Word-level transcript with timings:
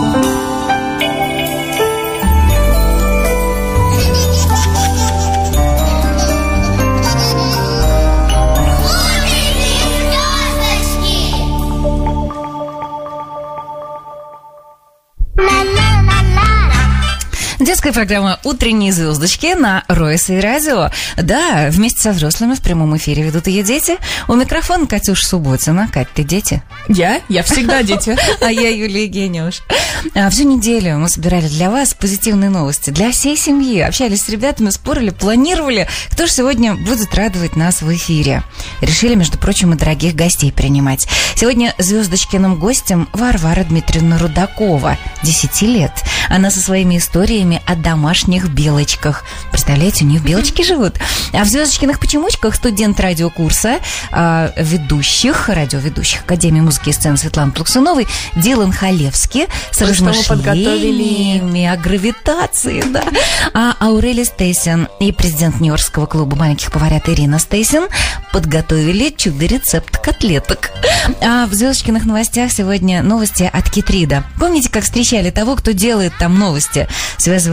Thank 0.00 0.24
you. 0.24 0.29
Детская 17.80 17.94
программа 17.94 18.38
«Утренние 18.44 18.92
звездочки» 18.92 19.54
на 19.54 19.84
Ройс 19.88 20.28
и 20.28 20.38
Радио. 20.38 20.90
Да, 21.16 21.68
вместе 21.70 21.98
со 22.02 22.12
взрослыми 22.12 22.52
в 22.52 22.60
прямом 22.60 22.94
эфире 22.98 23.22
ведут 23.22 23.46
ее 23.46 23.62
дети. 23.62 23.96
У 24.28 24.34
микрофона 24.34 24.86
Катюша 24.86 25.26
Субботина. 25.26 25.88
Кать, 25.90 26.08
ты 26.14 26.22
дети? 26.22 26.62
Я? 26.88 27.22
Я 27.30 27.42
всегда 27.42 27.82
дети. 27.82 28.18
А 28.42 28.52
я 28.52 28.68
Юлия 28.68 29.06
Гениуш. 29.06 29.62
А, 30.14 30.28
всю 30.28 30.44
неделю 30.44 30.98
мы 30.98 31.08
собирали 31.08 31.48
для 31.48 31.70
вас 31.70 31.94
позитивные 31.94 32.50
новости. 32.50 32.90
Для 32.90 33.12
всей 33.12 33.34
семьи. 33.34 33.80
Общались 33.80 34.24
с 34.24 34.28
ребятами, 34.28 34.68
спорили, 34.68 35.08
планировали, 35.08 35.88
кто 36.10 36.26
же 36.26 36.32
сегодня 36.32 36.74
будет 36.74 37.14
радовать 37.14 37.56
нас 37.56 37.80
в 37.80 37.94
эфире. 37.94 38.42
Решили, 38.82 39.14
между 39.14 39.38
прочим, 39.38 39.72
и 39.72 39.78
дорогих 39.78 40.14
гостей 40.14 40.52
принимать. 40.52 41.08
Сегодня 41.34 41.74
звездочкиным 41.78 42.58
гостем 42.58 43.08
Варвара 43.14 43.64
Дмитриевна 43.64 44.18
Рудакова, 44.18 44.98
10 45.22 45.62
лет. 45.62 45.92
Она 46.28 46.50
со 46.50 46.60
своими 46.60 46.98
историями 46.98 47.62
о 47.70 47.76
домашних 47.76 48.48
белочках. 48.48 49.24
Представляете, 49.50 50.04
у 50.04 50.08
них 50.08 50.22
белочки 50.22 50.62
живут. 50.62 50.94
А 51.32 51.44
в 51.44 51.46
«Звездочкиных 51.46 52.00
почемучках» 52.00 52.56
студент 52.56 52.98
радиокурса 52.98 53.78
э, 54.10 54.50
ведущих, 54.56 55.48
радиоведущих 55.48 56.22
Академии 56.22 56.60
музыки 56.60 56.88
и 56.88 56.92
сцены 56.92 57.16
Светланы 57.16 57.52
Плуксуновой 57.52 58.08
Дилан 58.34 58.72
Халевский 58.72 59.46
с 59.70 59.80
размышлениями 59.80 61.66
о 61.66 61.76
гравитации, 61.76 62.82
да. 62.88 63.04
А 63.54 63.76
Аурели 63.78 64.24
Стейсен 64.24 64.88
и 64.98 65.12
президент 65.12 65.60
Нью-Йоркского 65.60 66.06
клуба 66.06 66.36
маленьких 66.36 66.72
поварят 66.72 67.08
Ирина 67.08 67.38
Стейсен 67.38 67.86
подготовили 68.32 69.10
чудо-рецепт 69.10 69.98
котлеток. 69.98 70.70
А 71.20 71.46
в 71.46 71.54
«Звездочкиных 71.54 72.04
новостях» 72.04 72.50
сегодня 72.52 73.02
новости 73.02 73.48
от 73.52 73.70
Китрида. 73.70 74.24
Помните, 74.38 74.70
как 74.70 74.84
встречали 74.84 75.30
того, 75.30 75.56
кто 75.56 75.72
делает 75.72 76.12
там 76.18 76.38
новости? 76.38 76.88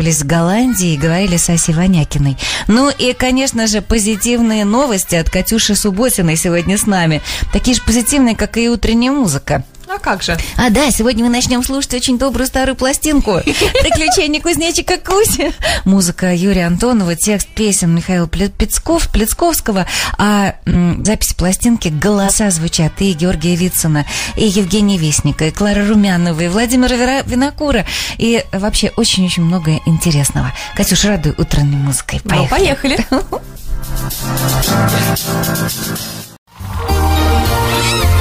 Связывались 0.08 0.20
с 0.20 0.24
Голландией 0.24 0.94
и 0.94 0.98
говорили 0.98 1.36
с 1.38 1.50
Асей 1.50 1.74
Ванякиной. 1.74 2.38
Ну 2.68 2.90
и, 2.90 3.14
конечно 3.14 3.68
же, 3.68 3.82
позитивные 3.82 4.64
новости 4.64 5.16
от 5.16 5.30
Катюши 5.30 5.76
Субботиной 5.76 6.38
сегодня 6.38 6.78
с 6.78 6.86
нами. 6.86 7.22
Такие 7.52 7.76
же 7.76 7.82
позитивные, 7.84 8.36
как 8.36 8.58
и 8.58 8.70
утренняя 8.70 9.12
музыка. 9.12 9.66
А 9.98 10.00
как 10.00 10.22
же? 10.22 10.38
А 10.58 10.70
да, 10.70 10.92
сегодня 10.92 11.24
мы 11.24 11.32
начнем 11.32 11.64
слушать 11.64 11.96
очень 11.96 12.20
добрую 12.20 12.46
старую 12.46 12.76
пластинку 12.76 13.40
«Приключения 13.44 14.40
кузнечика 14.40 14.98
Кузи». 14.98 15.54
Музыка 15.86 16.36
Юрия 16.36 16.68
Антонова, 16.68 17.16
текст 17.16 17.48
песен 17.48 17.96
Михаила 17.96 18.28
Плецков, 18.28 19.10
Плецковского, 19.12 19.88
а 20.20 20.54
м, 20.68 21.04
запись 21.04 21.34
пластинки 21.34 21.88
голоса 21.88 22.52
звучат 22.52 22.92
и 23.00 23.14
Георгия 23.14 23.56
Вицина, 23.56 24.06
и 24.36 24.46
Евгения 24.46 25.00
Вестника, 25.00 25.46
и 25.48 25.52
Клара 25.52 25.84
Румянова, 25.88 26.42
и 26.42 26.48
Владимира 26.48 26.96
Вера- 26.96 27.24
Винокура, 27.26 27.84
и 28.20 28.44
вообще 28.52 28.92
очень-очень 28.98 29.44
много 29.46 29.80
интересного. 29.88 30.54
Катюш, 30.76 31.06
радуй 31.06 31.34
утренней 31.40 31.76
музыкой. 31.78 32.22
Ну, 32.24 32.48
Поехали. 32.48 33.00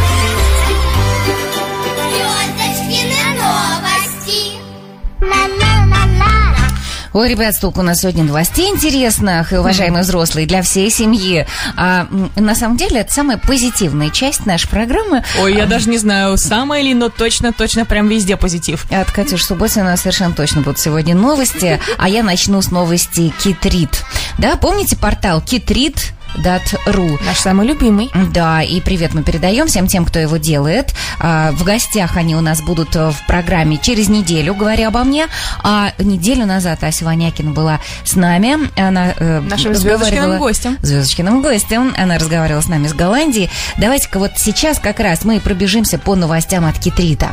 Ой, 7.16 7.30
ребят, 7.30 7.54
столько 7.54 7.78
у 7.78 7.82
нас 7.82 8.00
сегодня 8.00 8.24
новостей 8.24 8.68
интересных, 8.68 9.50
и 9.54 9.56
уважаемые 9.56 10.02
взрослые, 10.02 10.46
для 10.46 10.60
всей 10.60 10.90
семьи. 10.90 11.46
А, 11.74 12.06
на 12.36 12.54
самом 12.54 12.76
деле, 12.76 13.00
это 13.00 13.10
самая 13.10 13.38
позитивная 13.38 14.10
часть 14.10 14.44
нашей 14.44 14.68
программы. 14.68 15.24
Ой, 15.40 15.56
я 15.56 15.64
даже 15.64 15.88
не 15.88 15.96
знаю, 15.96 16.36
самое 16.36 16.84
ли, 16.84 16.92
но 16.92 17.08
точно-точно 17.08 17.86
прям 17.86 18.08
везде 18.08 18.36
позитив. 18.36 18.84
От 18.90 19.10
Катюши 19.12 19.46
Субботина 19.46 19.96
совершенно 19.96 20.34
точно 20.34 20.60
будут 20.60 20.78
сегодня 20.78 21.14
новости, 21.14 21.80
а 21.96 22.06
я 22.06 22.22
начну 22.22 22.60
с 22.60 22.70
новости 22.70 23.32
Китрит. 23.42 24.04
Да, 24.36 24.56
помните 24.56 24.94
портал 24.94 25.40
Китрит? 25.40 26.12
.ру. 26.36 27.18
Наш 27.24 27.38
самый 27.38 27.66
любимый. 27.66 28.10
Да, 28.32 28.62
и 28.62 28.80
привет 28.80 29.14
мы 29.14 29.22
передаем 29.22 29.66
всем 29.66 29.86
тем, 29.86 30.04
кто 30.04 30.18
его 30.18 30.36
делает. 30.36 30.94
А, 31.18 31.52
В 31.52 31.64
гостях 31.64 32.16
они 32.16 32.36
у 32.36 32.40
нас 32.40 32.62
будут 32.62 32.94
э, 32.96 33.10
в 33.10 33.26
программе 33.26 33.78
через 33.78 34.08
неделю, 34.08 34.54
говоря 34.54 34.88
обо 34.88 35.04
мне. 35.04 35.28
А 35.62 35.92
неделю 35.98 36.46
назад 36.46 36.82
Ася 36.84 37.04
Ванякина 37.04 37.50
была 37.52 37.80
с 38.04 38.14
нами. 38.14 38.70
Она 38.78 39.12
э, 39.16 39.40
Нашим 39.40 39.74
звездочкиным 39.74 40.38
гостем. 40.38 40.78
Звездочкиным 40.82 41.42
гостем. 41.42 41.94
Она 41.96 42.18
разговаривала 42.18 42.60
с 42.60 42.68
нами 42.68 42.86
с 42.88 42.92
Голландии. 42.92 43.50
Давайте-ка 43.76 44.18
вот 44.18 44.32
сейчас 44.36 44.78
как 44.78 45.00
раз 45.00 45.24
мы 45.24 45.40
пробежимся 45.40 45.98
по 45.98 46.14
новостям 46.14 46.64
от 46.64 46.78
Китрита. 46.78 47.30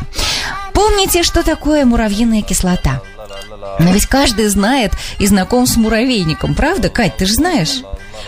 Помните, 0.72 1.22
что 1.22 1.42
такое 1.42 1.84
муравьиная 1.84 2.42
кислота? 2.42 3.00
Но 3.78 3.92
ведь 3.92 4.06
каждый 4.06 4.46
знает 4.48 4.92
и 5.18 5.26
знаком 5.26 5.66
с 5.66 5.76
муравейником, 5.76 6.54
правда? 6.54 6.88
Кать, 6.88 7.16
ты 7.16 7.26
же 7.26 7.34
знаешь? 7.34 7.82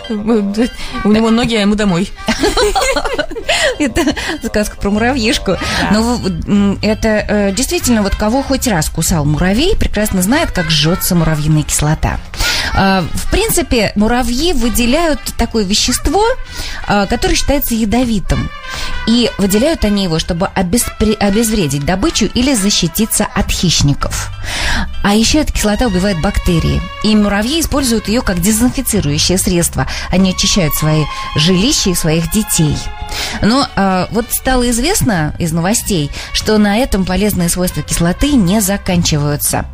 У 0.09 1.13
него 1.13 1.31
ноги, 1.31 1.55
а 1.57 1.61
ему 1.61 1.75
домой. 1.75 2.11
Это 3.79 4.03
сказка 4.45 4.77
про 4.77 4.91
муравьишку. 4.91 5.57
Но 5.91 6.19
это 6.83 7.09
э, 7.09 7.53
действительно, 7.53 8.03
вот 8.03 8.15
кого 8.15 8.43
хоть 8.43 8.67
раз 8.67 8.89
кусал 8.89 9.25
муравей, 9.25 9.77
прекрасно 9.77 10.23
знает, 10.23 10.51
как 10.51 10.71
жжется 10.71 11.15
муравьиная 11.15 11.63
кислота. 11.63 12.19
А, 12.75 13.05
В 13.15 13.31
принципе, 13.31 13.93
муравьи 13.97 14.53
выделяют 14.53 15.21
такое 15.39 15.65
вещество, 15.65 16.25
а, 16.87 17.07
которое 17.07 17.35
считается 17.35 17.75
ядовитым. 17.75 18.51
И 19.07 19.31
выделяют 19.39 19.85
они 19.85 20.05
его, 20.05 20.19
чтобы 20.19 20.47
обезвредить 20.49 21.85
добычу 21.85 22.27
или 22.27 22.55
защититься 22.55 23.27
от 23.33 23.51
хищников. 23.51 24.31
А 25.03 25.15
еще 25.15 25.39
эта 25.39 25.53
кислота 25.53 25.87
убивает 25.87 26.21
бактерии. 26.21 26.83
И 27.05 27.15
муравьи 27.15 27.61
используют 27.61 28.09
ее 28.09 28.23
как 28.23 28.41
дезинфицирующее 28.41 29.39
средство. 29.39 29.76
Они 30.11 30.31
очищают 30.31 30.75
свои 30.75 31.05
жилища 31.37 31.91
и 31.91 31.95
своих 31.95 32.31
детей. 32.31 32.77
Но 33.43 33.67
а, 33.77 34.09
вот 34.11 34.27
стало 34.31 34.69
известно 34.71 35.35
из 35.39 35.53
новостей, 35.53 36.11
что 36.33 36.59
на 36.59 36.79
этом 36.79 37.05
полезные 37.05 37.49
свойства 37.49 37.83
кислоты 37.83 38.33
не 38.33 38.61
заканчиваются. 38.61 39.67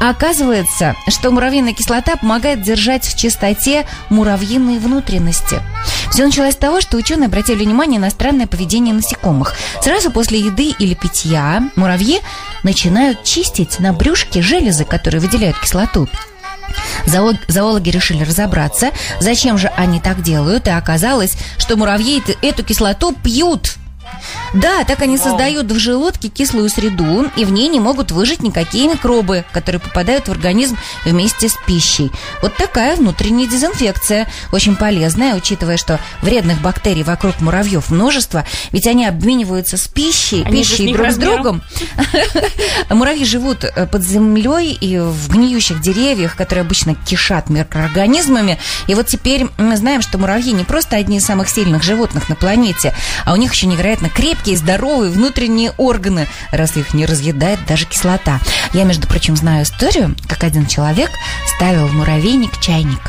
Оказывается, 0.00 0.94
что 1.08 1.30
муравьиная 1.30 1.72
кислота 1.72 2.16
помогает 2.16 2.62
держать 2.62 3.04
в 3.04 3.16
чистоте 3.16 3.86
муравьиные 4.10 4.78
внутренности. 4.78 5.60
Все 6.10 6.24
началось 6.24 6.54
с 6.54 6.58
того, 6.58 6.80
что 6.80 6.96
ученые 6.96 7.26
обратили 7.26 7.64
внимание 7.64 8.00
на 8.00 8.10
странное 8.10 8.46
поведение 8.46 8.94
насекомых. 8.94 9.54
Сразу 9.80 10.10
после 10.10 10.40
еды 10.40 10.74
или 10.78 10.94
питья 10.94 11.62
муравьи 11.76 12.20
начинают 12.62 13.24
чистить 13.24 13.78
на 13.80 13.92
брюшке 13.92 14.42
железы, 14.42 14.84
которые 14.84 15.20
выделяют 15.20 15.58
кислоту. 15.58 16.08
Зоолог- 17.04 17.36
Зоологи 17.48 17.90
решили 17.90 18.24
разобраться, 18.24 18.90
зачем 19.20 19.58
же 19.58 19.68
они 19.76 20.00
так 20.00 20.22
делают, 20.22 20.66
и 20.66 20.70
оказалось, 20.70 21.36
что 21.58 21.76
муравьи 21.76 22.20
эт- 22.20 22.38
эту 22.42 22.64
кислоту 22.64 23.12
пьют. 23.12 23.74
Да, 24.54 24.84
так 24.84 25.02
они 25.02 25.18
создают 25.18 25.70
в 25.70 25.78
желудке 25.78 26.28
кислую 26.28 26.68
среду, 26.68 27.30
и 27.36 27.44
в 27.44 27.52
ней 27.52 27.68
не 27.68 27.80
могут 27.80 28.10
выжить 28.10 28.42
никакие 28.42 28.88
микробы, 28.88 29.44
которые 29.52 29.80
попадают 29.80 30.28
в 30.28 30.32
организм 30.32 30.76
вместе 31.04 31.48
с 31.48 31.56
пищей. 31.66 32.10
Вот 32.42 32.56
такая 32.56 32.96
внутренняя 32.96 33.48
дезинфекция, 33.48 34.28
очень 34.52 34.76
полезная, 34.76 35.34
учитывая, 35.34 35.76
что 35.76 36.00
вредных 36.22 36.60
бактерий 36.60 37.02
вокруг 37.02 37.40
муравьев 37.40 37.90
множество, 37.90 38.44
ведь 38.72 38.86
они 38.86 39.06
обмениваются 39.06 39.76
с 39.76 39.88
пищей, 39.88 40.42
Они 40.44 40.58
пищей 40.58 40.92
друг 40.92 41.10
с 41.10 41.16
другом. 41.16 41.62
Муравьи 42.90 43.24
живут 43.24 43.64
э, 43.64 43.86
под 43.86 44.02
землей 44.02 44.76
и 44.80 44.98
в 44.98 45.28
гниющих 45.28 45.80
деревьях, 45.80 46.36
которые 46.36 46.62
обычно 46.62 46.94
кишат 46.94 47.50
микроорганизмами. 47.50 48.58
И 48.86 48.94
вот 48.94 49.06
теперь 49.06 49.46
мы 49.58 49.76
знаем, 49.76 50.02
что 50.02 50.18
муравьи 50.18 50.52
не 50.52 50.64
просто 50.64 50.96
одни 50.96 51.18
из 51.18 51.24
самых 51.24 51.48
сильных 51.48 51.82
животных 51.82 52.28
на 52.28 52.36
планете, 52.36 52.94
а 53.24 53.32
у 53.32 53.36
них 53.36 53.52
еще 53.52 53.66
невероятно 53.66 54.05
крепкие, 54.08 54.56
здоровые 54.56 55.10
внутренние 55.10 55.72
органы, 55.76 56.26
раз 56.50 56.76
их 56.76 56.94
не 56.94 57.06
разъедает 57.06 57.64
даже 57.66 57.86
кислота. 57.86 58.40
Я, 58.72 58.84
между 58.84 59.06
прочим, 59.06 59.36
знаю 59.36 59.64
историю, 59.64 60.16
как 60.28 60.44
один 60.44 60.66
человек 60.66 61.10
ставил 61.56 61.86
в 61.86 61.94
муравейник 61.94 62.60
чайник. 62.60 63.00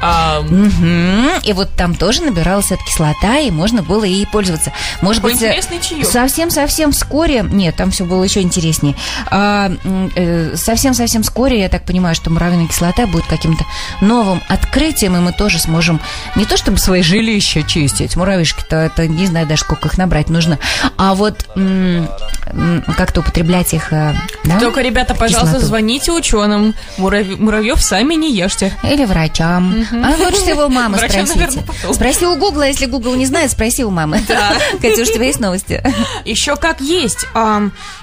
А, 0.00 0.40
Мгм. 0.42 1.28
И 1.42 1.52
вот 1.52 1.70
там 1.76 1.94
тоже 1.94 2.22
набиралась 2.22 2.70
эта 2.70 2.82
кислота, 2.84 3.38
и 3.38 3.50
можно 3.50 3.82
было 3.82 4.04
ей 4.04 4.26
пользоваться. 4.26 4.72
Может 5.02 5.22
Какой 5.22 5.34
быть, 5.34 5.42
э, 5.42 6.04
совсем-совсем 6.04 6.92
вскоре... 6.92 7.42
Нет, 7.48 7.76
там 7.76 7.90
все 7.90 8.04
было 8.04 8.22
еще 8.24 8.40
интереснее. 8.40 8.94
А, 9.30 9.70
э, 10.14 10.54
Совсем-совсем 10.56 11.22
вскоре, 11.22 11.60
я 11.60 11.68
так 11.68 11.84
понимаю, 11.84 12.14
что 12.14 12.30
муравьиная 12.30 12.66
кислота 12.68 13.06
будет 13.06 13.26
каким-то 13.26 13.64
новым 14.00 14.42
открытием, 14.48 15.16
и 15.16 15.20
мы 15.20 15.32
тоже 15.32 15.58
сможем 15.58 16.00
не 16.36 16.44
то 16.44 16.56
чтобы 16.56 16.78
свои 16.78 17.02
жилища 17.02 17.62
чистить, 17.62 18.16
муравьишки-то, 18.16 18.76
это 18.76 19.06
не 19.06 19.26
знаю 19.26 19.46
даже, 19.46 19.62
сколько 19.62 19.88
их 19.88 19.98
набрать 19.98 20.28
нужно, 20.28 20.58
а 20.96 21.14
вот 21.14 21.46
м, 21.56 22.08
м, 22.46 22.84
как-то 22.96 23.20
употреблять 23.20 23.74
их... 23.74 23.92
э, 23.92 24.14
да? 24.44 24.58
Только, 24.58 24.80
ребята, 24.80 25.14
пожалуйста, 25.14 25.54
Кислоту. 25.56 25.66
звоните 25.66 26.12
ученым. 26.12 26.74
Муравьев 26.96 27.80
сами 27.82 28.14
не 28.14 28.32
ешьте. 28.32 28.72
Или 28.82 29.04
врачам. 29.04 29.74
А 29.92 30.16
лучше 30.18 30.42
всего 30.42 30.66
у 30.66 30.68
мамы 30.68 30.98
спросите. 30.98 31.64
Спроси 31.92 32.26
у 32.26 32.36
Гугла, 32.36 32.64
если 32.64 32.86
Гугл 32.86 33.14
не 33.14 33.26
знает, 33.26 33.50
спроси 33.50 33.84
у 33.84 33.90
мамы. 33.90 34.20
Катюш, 34.80 35.08
у 35.08 35.12
тебя 35.12 35.26
есть 35.26 35.40
новости? 35.40 35.82
Еще 36.24 36.56
как 36.56 36.80
есть. 36.80 37.26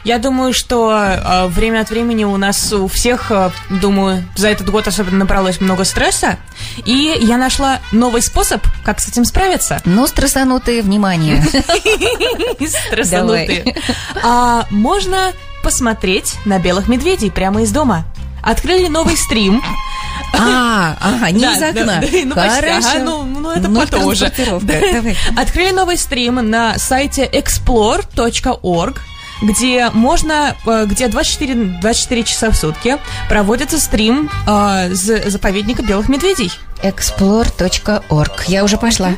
Я 0.04 0.20
думаю, 0.20 0.54
что 0.54 0.90
а, 0.92 1.48
время 1.48 1.82
от 1.82 1.90
времени 1.90 2.24
у 2.24 2.38
нас 2.38 2.72
у 2.74 2.88
всех, 2.88 3.32
а, 3.32 3.52
думаю, 3.70 4.24
за 4.36 4.50
этот 4.50 4.70
год 4.70 4.88
особенно 4.88 5.18
набралось 5.18 5.62
много 5.62 5.84
стресса. 5.84 6.38
И 6.86 7.18
я 7.22 7.38
нашла 7.38 7.80
новый 7.92 8.22
способ, 8.22 8.66
как 8.84 9.00
с 9.00 9.08
этим 9.08 9.26
справиться. 9.26 9.82
Ну, 9.86 10.08
стрессанутые, 10.08 10.82
внимание. 10.82 11.44
Стрессанутые. 12.90 13.76
А, 14.24 14.66
можно 14.70 15.34
посмотреть 15.64 16.36
на 16.46 16.60
белых 16.60 16.88
медведей 16.88 17.32
прямо 17.32 17.64
из 17.64 17.72
дома. 17.72 18.06
Открыли 18.44 18.88
новый 18.88 19.18
стрим. 19.18 19.64
А, 20.34 20.98
ага, 21.00 21.32
не 21.32 21.42
Да, 21.42 21.54
из 21.54 21.62
окна. 21.62 21.86
да, 21.86 22.08
ну, 22.26 22.36
почти. 22.36 22.62
Хорошо. 22.62 22.90
Ага, 22.90 23.00
ну, 23.04 23.24
ну, 23.24 23.52
это 23.52 23.68
Ну, 23.68 23.80
потом. 23.80 24.02
Открыли 25.38 25.72
новый 25.72 25.98
стрим 25.98 26.36
на 26.50 26.78
сайте 26.78 27.26
explore.org 27.26 29.02
где 29.42 29.90
можно, 29.94 30.56
э, 30.66 30.86
где 30.88 31.08
24, 31.08 31.54
24 31.82 32.24
часа 32.24 32.52
в 32.52 32.56
сутки 32.56 32.98
проводится 33.28 33.80
стрим 33.80 34.30
э, 34.48 34.94
заповедника 34.94 35.84
белых 35.84 36.10
медведей. 36.10 36.52
Explore.org. 36.90 38.44
Я 38.48 38.64
уже 38.64 38.78
пошла. 38.78 39.12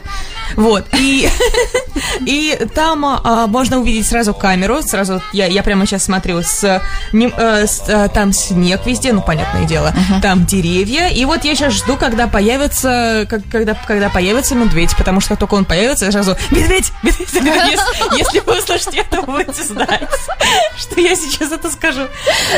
Вот, 0.55 0.85
и, 0.97 1.29
и 2.25 2.57
там 2.73 3.03
а, 3.05 3.47
можно 3.47 3.79
увидеть 3.81 4.07
сразу 4.07 4.33
камеру, 4.33 4.81
сразу, 4.81 5.21
я, 5.33 5.45
я 5.47 5.61
прямо 5.61 5.85
сейчас 5.85 6.05
смотрю, 6.05 6.41
с, 6.41 6.81
не- 7.11 7.33
э, 7.35 7.67
с, 7.67 7.83
э, 7.87 8.07
там 8.13 8.31
снег 8.31 8.85
везде, 8.85 9.11
ну, 9.11 9.21
понятное 9.21 9.65
дело, 9.65 9.93
там 10.21 10.45
деревья, 10.45 11.09
и 11.09 11.25
вот 11.25 11.43
я 11.43 11.53
сейчас 11.53 11.73
жду, 11.73 11.97
когда 11.97 12.27
появится, 12.27 13.27
как- 13.29 13.41
когда, 13.51 13.73
когда 13.73 14.07
появится 14.07 14.55
медведь, 14.55 14.95
потому 14.97 15.19
что 15.19 15.31
как 15.31 15.39
только 15.39 15.55
он 15.55 15.65
появится, 15.65 16.05
я 16.05 16.13
сразу, 16.13 16.37
медведь, 16.49 16.93
медведь, 17.03 17.27
если, 17.33 18.17
если 18.17 18.39
вы 18.39 18.59
услышите 18.59 18.99
это, 18.99 19.21
вы 19.23 19.43
будете 19.43 19.63
знать, 19.63 20.07
что 20.77 21.01
я 21.01 21.13
сейчас 21.13 21.51
это 21.51 21.69
скажу. 21.69 22.07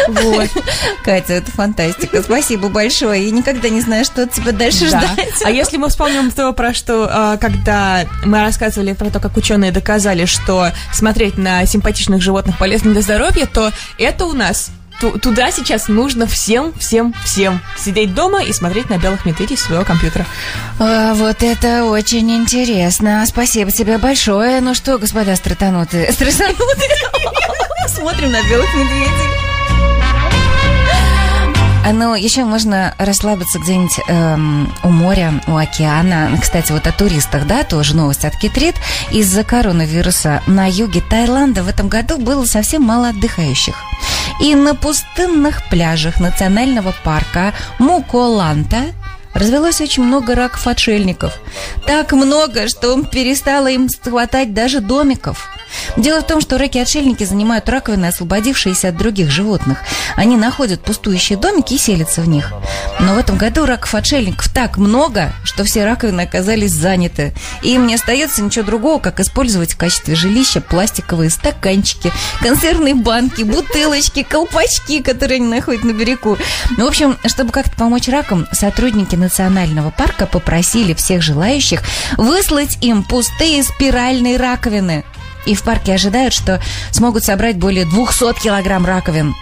Вот. 0.10 0.48
Катя, 1.04 1.34
это 1.34 1.50
фантастика. 1.52 2.22
Спасибо 2.22 2.70
большое. 2.70 3.26
Я 3.26 3.32
никогда 3.32 3.70
не 3.70 3.82
знаю, 3.82 4.06
что 4.06 4.24
от 4.24 4.32
тебя 4.32 4.52
дальше 4.52 4.88
Да. 5.01 5.24
А 5.46 5.50
если 5.51 5.78
мы 5.78 5.90
вспомним 5.90 6.31
то, 6.31 6.51
про 6.54 6.74
что, 6.74 7.07
а, 7.10 7.38
когда 7.38 8.06
мы 8.25 8.42
рассказывали 8.42 8.94
про 8.94 9.10
то, 9.10 9.19
как 9.19 9.38
ученые 9.38 9.72
доказали, 9.72 10.25
что 10.25 10.72
смотреть 10.94 11.38
на 11.38 11.66
симпатичных 11.66 12.22
животных 12.22 12.57
полезно 12.57 12.92
для 12.92 13.01
здоровья, 13.01 13.46
то 13.46 13.72
это 13.98 14.25
у 14.25 14.34
нас 14.34 14.72
ту- 15.00 15.18
туда 15.19 15.51
сейчас 15.51 15.88
нужно 15.88 16.28
всем, 16.28 16.74
всем, 16.78 17.13
всем 17.24 17.62
сидеть 17.78 18.13
дома 18.13 18.44
и 18.44 18.54
смотреть 18.54 18.90
на 18.90 18.98
белых 18.98 19.25
медведей 19.25 19.57
своего 19.57 19.84
компьютера. 19.86 20.25
А, 20.80 21.13
вот 21.13 21.42
это 21.44 21.86
очень 21.86 22.30
интересно. 22.31 23.24
Спасибо 23.28 23.72
тебе 23.72 23.98
большое. 23.98 24.62
Ну 24.62 24.74
что, 24.74 24.98
господа 24.98 25.36
стратанутые, 25.36 26.12
стрессанутые, 26.12 26.90
смотрим 27.88 28.31
на 28.31 28.42
белых 28.44 28.74
медведей. 28.75 29.49
А, 31.89 31.91
Ну, 31.91 32.13
еще 32.13 32.44
можно 32.44 32.94
расслабиться 33.00 33.57
где-нибудь 33.57 34.00
эм, 34.07 34.71
у 34.83 34.89
моря, 34.89 35.41
у 35.47 35.56
океана. 35.56 36.30
Кстати, 36.39 36.71
вот 36.71 36.86
о 36.86 36.91
туристах, 36.91 37.47
да, 37.47 37.63
тоже 37.63 37.95
новость 37.95 38.25
от 38.25 38.38
Китрит. 38.38 38.75
Из-за 39.12 39.44
коронавируса 39.44 40.44
на 40.45 40.69
юге 40.69 41.01
Таиланда 41.01 41.63
в 41.63 41.68
этом 41.68 41.89
году 41.89 42.18
было 42.18 42.45
совсем 42.45 42.83
мало 42.83 43.09
отдыхающих. 43.09 43.75
И 44.39 44.53
на 44.53 44.75
пустынных 44.75 45.68
пляжах 45.69 46.19
национального 46.19 46.94
парка 47.03 47.53
Муколанта 47.80 48.94
развелось 49.33 49.81
очень 49.81 50.03
много 50.03 50.36
раков-отшельников. 50.36 51.33
Так 51.88 52.12
много, 52.12 52.68
что 52.68 53.01
перестало 53.03 53.68
им 53.68 53.89
хватать 54.03 54.53
даже 54.53 54.80
домиков. 54.80 55.50
Дело 55.98 56.21
в 56.21 56.27
том, 56.27 56.42
что 56.42 56.57
раки-отшельники 56.57 57.24
занимают 57.24 57.68
раковины, 57.69 58.07
освободившиеся 58.07 58.89
от 58.89 58.98
других 58.98 59.30
животных. 59.30 59.80
Они 60.16 60.38
находят 60.38 60.81
пустующие 60.81 61.38
домики 61.38 61.74
и 61.74 61.77
селятся 61.77 62.21
в 62.21 62.27
них. 62.27 62.51
Но 63.00 63.16
в 63.16 63.18
этом 63.18 63.38
году 63.38 63.66
раков-отшельников 63.66 64.50
так 64.54 64.77
много, 64.77 65.33
что 65.44 65.63
все 65.63 65.86
раковины 65.86 66.21
оказались 66.21 66.71
заняты. 66.71 67.33
И 67.62 67.74
им 67.74 67.88
не 67.88 67.95
остается 67.95 68.42
ничего 68.42 68.66
другого, 68.66 69.00
как 69.00 69.19
использовать 69.19 69.74
в 69.74 69.77
качестве 69.77 70.16
жилища 70.16 70.62
пластиковые 70.62 71.30
стаканчики, 71.30 72.12
консервные 72.42 72.95
банки, 72.95 73.44
бутылочки, 73.44 74.24
колпачки, 74.24 75.01
которые 75.01 75.38
они 75.38 75.48
находят 75.48 75.83
на 75.83 75.92
берегу. 75.92 76.38
Ну, 76.77 76.86
в 76.86 76.88
общем, 76.88 77.18
чтобы 77.25 77.51
как-то 77.51 77.75
помочь 77.75 78.07
ракам, 78.07 78.48
сотрудники 78.51 79.15
национального 79.15 79.92
парка 79.92 80.25
попросили 80.25 80.94
всех 80.94 81.22
желающих 81.22 81.81
выслать 82.18 82.77
им 82.81 83.04
пустые 83.04 83.63
спиральные 83.63 84.38
раковины. 84.38 85.06
И 85.50 85.56
в 85.56 85.63
парке 85.63 85.96
ожидают, 85.96 86.31
что 86.31 86.62
смогут 86.92 87.24
собрать 87.24 87.57
более 87.57 87.84
200 87.84 88.40
килограмм 88.40 88.86
раковин. 88.86 89.34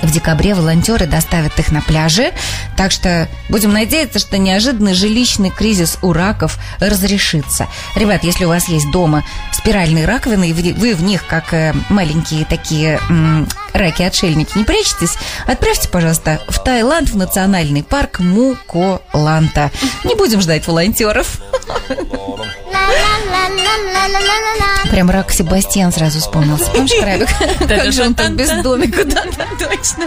В 0.00 0.10
декабре 0.10 0.54
волонтеры 0.54 1.06
доставят 1.06 1.58
их 1.58 1.70
на 1.70 1.82
пляжи, 1.82 2.32
так 2.74 2.90
что 2.90 3.28
будем 3.50 3.70
надеяться, 3.70 4.18
что 4.18 4.38
неожиданный 4.38 4.94
жилищный 4.94 5.50
кризис 5.50 5.98
у 6.00 6.14
раков 6.14 6.58
разрешится. 6.80 7.66
Ребят, 7.96 8.24
если 8.24 8.46
у 8.46 8.48
вас 8.48 8.66
есть 8.68 8.90
дома 8.90 9.24
спиральные 9.52 10.06
раковины, 10.06 10.48
и 10.48 10.72
вы 10.72 10.94
в 10.94 11.02
них, 11.02 11.26
как 11.26 11.52
э, 11.52 11.74
маленькие 11.90 12.46
такие 12.46 12.98
раки-отшельники, 13.74 14.56
не 14.56 14.64
прячетесь, 14.64 15.18
отправьте, 15.46 15.90
пожалуйста, 15.90 16.40
в 16.48 16.64
Таиланд, 16.64 17.10
в 17.10 17.16
национальный 17.16 17.82
парк 17.82 18.20
Муколанта. 18.20 19.70
Не 20.04 20.14
будем 20.14 20.40
ждать 20.40 20.66
волонтеров. 20.66 21.42
Прям 24.90 25.10
рак 25.10 25.30
Себастьян 25.32 25.92
сразу 25.92 26.20
вспомнился. 26.20 26.70
Помнишь, 26.70 26.92
Крабик? 27.00 27.28
Как 27.68 27.92
же 27.92 28.02
он 28.04 28.14
там 28.14 28.34
без 28.36 28.50
домика? 28.62 29.04
да? 29.04 29.22
Точно. 29.58 30.04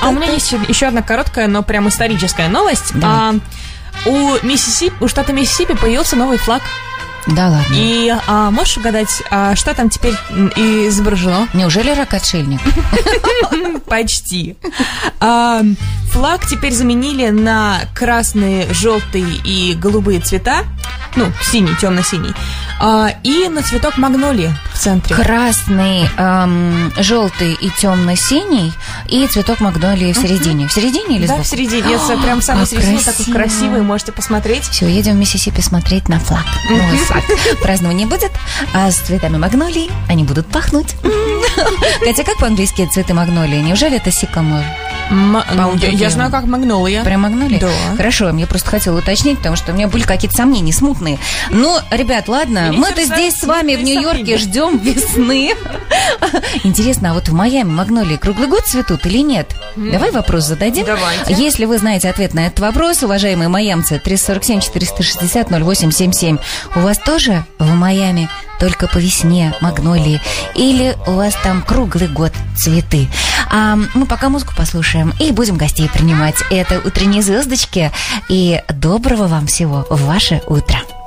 А 0.00 0.08
у 0.08 0.12
меня 0.12 0.30
есть 0.32 0.52
еще 0.68 0.86
одна 0.86 1.02
короткая, 1.02 1.46
но 1.48 1.62
прям 1.62 1.88
историческая 1.88 2.48
новость. 2.48 2.92
А, 3.02 3.34
у 4.06 4.46
Миссисипи, 4.46 4.94
у 5.00 5.08
штата 5.08 5.32
Миссисипи 5.32 5.74
появился 5.74 6.16
новый 6.16 6.38
флаг. 6.38 6.62
Да 7.26 7.48
ладно. 7.48 7.74
И 7.74 8.14
а, 8.26 8.50
можешь 8.50 8.78
угадать, 8.78 9.22
а, 9.30 9.54
что 9.54 9.74
там 9.74 9.90
теперь 9.90 10.14
изображено? 10.56 11.46
Неужели 11.52 11.90
рак-отшельник? 11.90 12.60
Почти. 13.86 14.56
А, 15.20 15.62
флаг 16.10 16.46
теперь 16.46 16.72
заменили 16.72 17.28
на 17.28 17.80
красные, 17.94 18.72
желтые 18.72 19.26
и 19.44 19.74
голубые 19.74 20.20
цвета. 20.20 20.64
Ну, 21.16 21.26
синий, 21.42 21.74
темно-синий. 21.80 22.32
А, 22.80 23.08
и 23.24 23.48
на 23.48 23.62
цветок 23.62 23.96
магнолии 23.96 24.54
в 24.72 24.78
центре. 24.78 25.16
Красный, 25.16 26.08
эм, 26.16 26.92
желтый 26.96 27.54
и 27.54 27.70
темно-синий, 27.70 28.72
и 29.08 29.26
цветок 29.26 29.60
магнолии 29.60 30.12
в 30.12 30.16
середине. 30.16 30.68
В 30.68 30.72
середине 30.72 31.16
или 31.16 31.26
да, 31.26 31.34
сбоку? 31.34 31.42
в 31.44 31.46
середине. 31.48 31.94
Это 31.94 32.16
прям 32.22 32.40
самый 32.40 32.60
Как 32.60 32.68
середине, 32.68 32.98
такой 32.98 33.24
красиво. 33.24 33.34
красивый, 33.36 33.82
можете 33.82 34.12
посмотреть. 34.12 34.64
Все, 34.68 34.86
едем 34.86 35.14
в 35.14 35.16
Миссисипи 35.16 35.60
смотреть 35.60 36.08
на 36.08 36.20
флаг. 36.20 36.44
Новый 36.70 36.98
флаг. 36.98 37.24
Празднования 37.62 38.06
будет, 38.06 38.30
а 38.72 38.90
с 38.90 38.96
цветами 38.98 39.38
магнолии 39.38 39.90
они 40.08 40.22
будут 40.24 40.46
пахнуть. 40.46 40.94
Хотя 42.04 42.22
как 42.24 42.38
по-английски 42.38 42.88
цветы 42.92 43.14
магнолии? 43.14 43.60
Неужели 43.60 43.96
это 43.96 44.12
сикамор? 44.12 44.62
М- 45.10 45.42
По-моему, 45.48 45.78
я, 45.96 46.10
знаю, 46.10 46.30
как 46.30 46.44
магнолия. 46.44 47.02
Прям 47.02 47.22
магнолия? 47.22 47.58
Да. 47.60 47.70
Хорошо, 47.96 48.28
я 48.30 48.46
просто 48.46 48.68
хотела 48.70 48.98
уточнить, 48.98 49.38
потому 49.38 49.56
что 49.56 49.72
у 49.72 49.74
меня 49.74 49.88
были 49.88 50.02
какие-то 50.02 50.36
сомнения 50.36 50.72
смутные. 50.78 51.18
Ну, 51.50 51.76
ребят, 51.90 52.28
ладно, 52.28 52.72
мы-то 52.72 53.04
здесь 53.04 53.34
с 53.34 53.44
вами 53.44 53.76
в 53.76 53.82
Нью-Йорке 53.82 54.38
ждем 54.38 54.78
весны. 54.78 55.54
Интересно, 56.64 57.10
а 57.10 57.14
вот 57.14 57.28
в 57.28 57.32
Майами 57.32 57.70
магнолии 57.70 58.16
круглый 58.16 58.48
год 58.48 58.66
цветут 58.66 59.06
или 59.06 59.18
нет? 59.18 59.54
Давай 59.76 60.10
вопрос 60.10 60.44
зададим. 60.44 60.86
Давайте. 60.86 61.34
Если 61.34 61.64
вы 61.64 61.78
знаете 61.78 62.08
ответ 62.08 62.34
на 62.34 62.46
этот 62.46 62.60
вопрос, 62.60 63.02
уважаемые 63.02 63.48
майамцы, 63.48 64.00
347-460-0877, 64.04 66.38
у 66.76 66.80
вас 66.80 66.98
тоже 66.98 67.44
в 67.58 67.74
Майами 67.74 68.28
только 68.58 68.88
по 68.88 68.98
весне 68.98 69.54
магнолии? 69.60 70.20
Или 70.54 70.96
у 71.06 71.12
вас 71.12 71.34
там 71.42 71.62
круглый 71.62 72.08
год 72.08 72.32
цветы? 72.56 73.08
А 73.50 73.78
мы 73.94 74.06
пока 74.06 74.28
музыку 74.28 74.52
послушаем 74.56 75.14
и 75.20 75.32
будем 75.32 75.56
гостей 75.56 75.88
принимать. 75.88 76.36
Это 76.50 76.80
«Утренние 76.84 77.22
звездочки». 77.22 77.90
И 78.28 78.62
доброго 78.68 79.26
вам 79.26 79.46
всего 79.46 79.86
в 79.88 80.04
ваше 80.04 80.42
утро. 80.46 80.67
otra. 80.68 80.97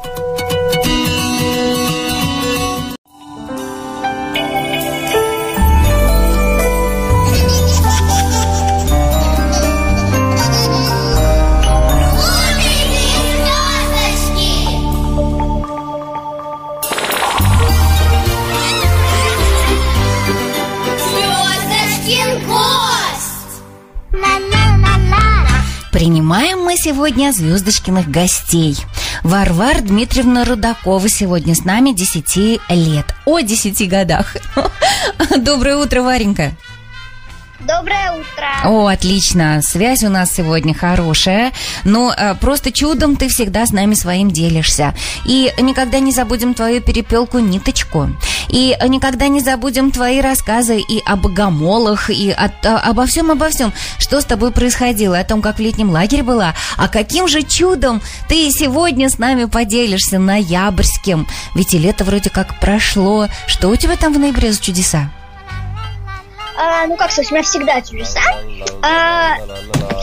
Сегодня 27.01 27.31
звездочкиных 27.31 28.12
гостей. 28.12 28.77
Варвар 29.24 29.81
Дмитриевна 29.81 30.46
Рудакова 30.46 31.10
сегодня 31.10 31.55
с 31.55 31.65
нами 31.65 31.93
10 31.93 32.62
лет. 32.70 33.15
О 33.25 33.39
10 33.39 33.89
годах. 33.89 34.38
Доброе 35.39 35.77
утро, 35.77 36.03
Варенька. 36.03 36.51
Доброе 37.68 38.12
утро. 38.13 38.48
О, 38.65 38.88
отлично. 38.88 39.62
Связь 39.62 40.03
у 40.03 40.10
нас 40.10 40.32
сегодня 40.34 40.74
хорошая. 40.74 41.51
Но 41.84 42.12
э, 42.12 42.34
просто 42.36 42.72
чудом 42.72 43.15
ты 43.15 43.30
всегда 43.30 43.65
с 43.68 43.72
нами 43.72 43.94
своим 43.94 44.32
делишься. 44.32 44.96
И 45.25 45.53
никогда 45.60 46.00
не 46.00 46.12
забудем 46.12 46.56
твою 46.56 46.82
перепелку 46.82 47.38
ниточку. 47.38 48.10
И 48.50 48.75
никогда 48.88 49.27
не 49.27 49.41
забудем 49.41 49.91
твои 49.91 50.22
рассказы 50.22 50.80
и 50.80 51.01
о 51.06 51.15
богомолах, 51.15 52.10
и 52.10 52.32
от- 52.32 52.65
а- 52.65 52.80
обо 52.80 53.06
всем, 53.06 53.30
обо 53.30 53.50
всем, 53.50 53.72
что 54.00 54.20
с 54.20 54.25
тобой 54.25 54.51
происходило, 54.51 55.20
о 55.20 55.24
том, 55.24 55.41
как 55.41 55.58
в 55.58 55.62
летнем 55.62 55.91
лагере 55.91 56.24
была. 56.24 56.56
А 56.77 56.88
каким 56.88 57.27
же 57.27 57.44
чудом 57.44 58.01
ты 58.27 58.50
сегодня 58.51 59.08
с 59.10 59.20
нами 59.20 59.46
поделишься 59.46 60.18
ноябрьским? 60.18 61.27
Ведь 61.53 61.74
и 61.75 61.77
лето 61.77 62.03
вроде 62.06 62.32
как 62.32 62.60
прошло. 62.60 63.27
Что 63.46 63.70
у 63.70 63.75
тебя 63.75 63.96
там 63.98 64.13
в 64.13 64.20
ноябре 64.20 64.51
за 64.51 64.60
чудеса? 64.62 65.12
А, 66.63 66.86
ну 66.86 66.96
как 66.96 67.12
сказать, 67.12 67.32
у 67.32 67.34
меня 67.34 67.44
всегда 67.44 67.82
чудеса. 67.82 68.22
А, 68.84 69.38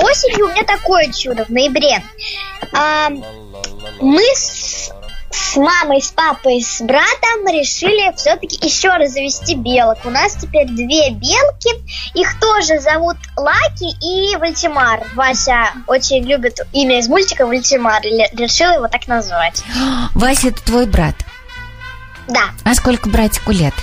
осенью 0.00 0.46
у 0.46 0.48
меня 0.48 0.64
такое 0.64 1.12
чудо 1.12 1.44
в 1.44 1.50
ноябре. 1.50 2.02
А, 2.72 3.10
мы 4.00 4.22
с, 4.34 4.90
с 5.30 5.56
мамой, 5.56 6.02
с 6.02 6.08
папой, 6.10 6.60
с 6.60 6.80
братом 6.80 7.46
решили 7.46 8.12
все-таки 8.16 8.58
еще 8.60 8.88
раз 8.88 9.12
завести 9.12 9.54
белок. 9.54 9.98
У 10.04 10.10
нас 10.10 10.34
теперь 10.34 10.66
две 10.66 11.10
белки. 11.10 11.70
Их 12.14 12.40
тоже 12.40 12.80
зовут 12.80 13.18
Лаки 13.36 13.94
и 14.02 14.34
Вальтимар. 14.34 15.06
Вася 15.14 15.70
очень 15.86 16.24
любит 16.24 16.58
имя 16.72 16.98
из 16.98 17.06
мультика 17.06 17.46
Вальтимар. 17.46 18.02
Решил 18.02 18.72
его 18.72 18.88
так 18.88 19.06
назвать. 19.06 19.62
Вася, 20.14 20.48
это 20.48 20.60
твой 20.64 20.86
брат. 20.86 21.14
Да, 22.26 22.50
А 22.64 22.74
сколько 22.74 23.08
братику 23.08 23.52
лет? 23.52 23.74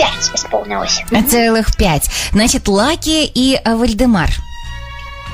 Пять 0.00 0.30
исполнилось. 0.34 1.02
Целых 1.28 1.76
пять. 1.76 2.10
Значит, 2.32 2.68
Лаки 2.68 3.24
и 3.26 3.60
э, 3.62 3.74
Вальдемар. 3.74 4.30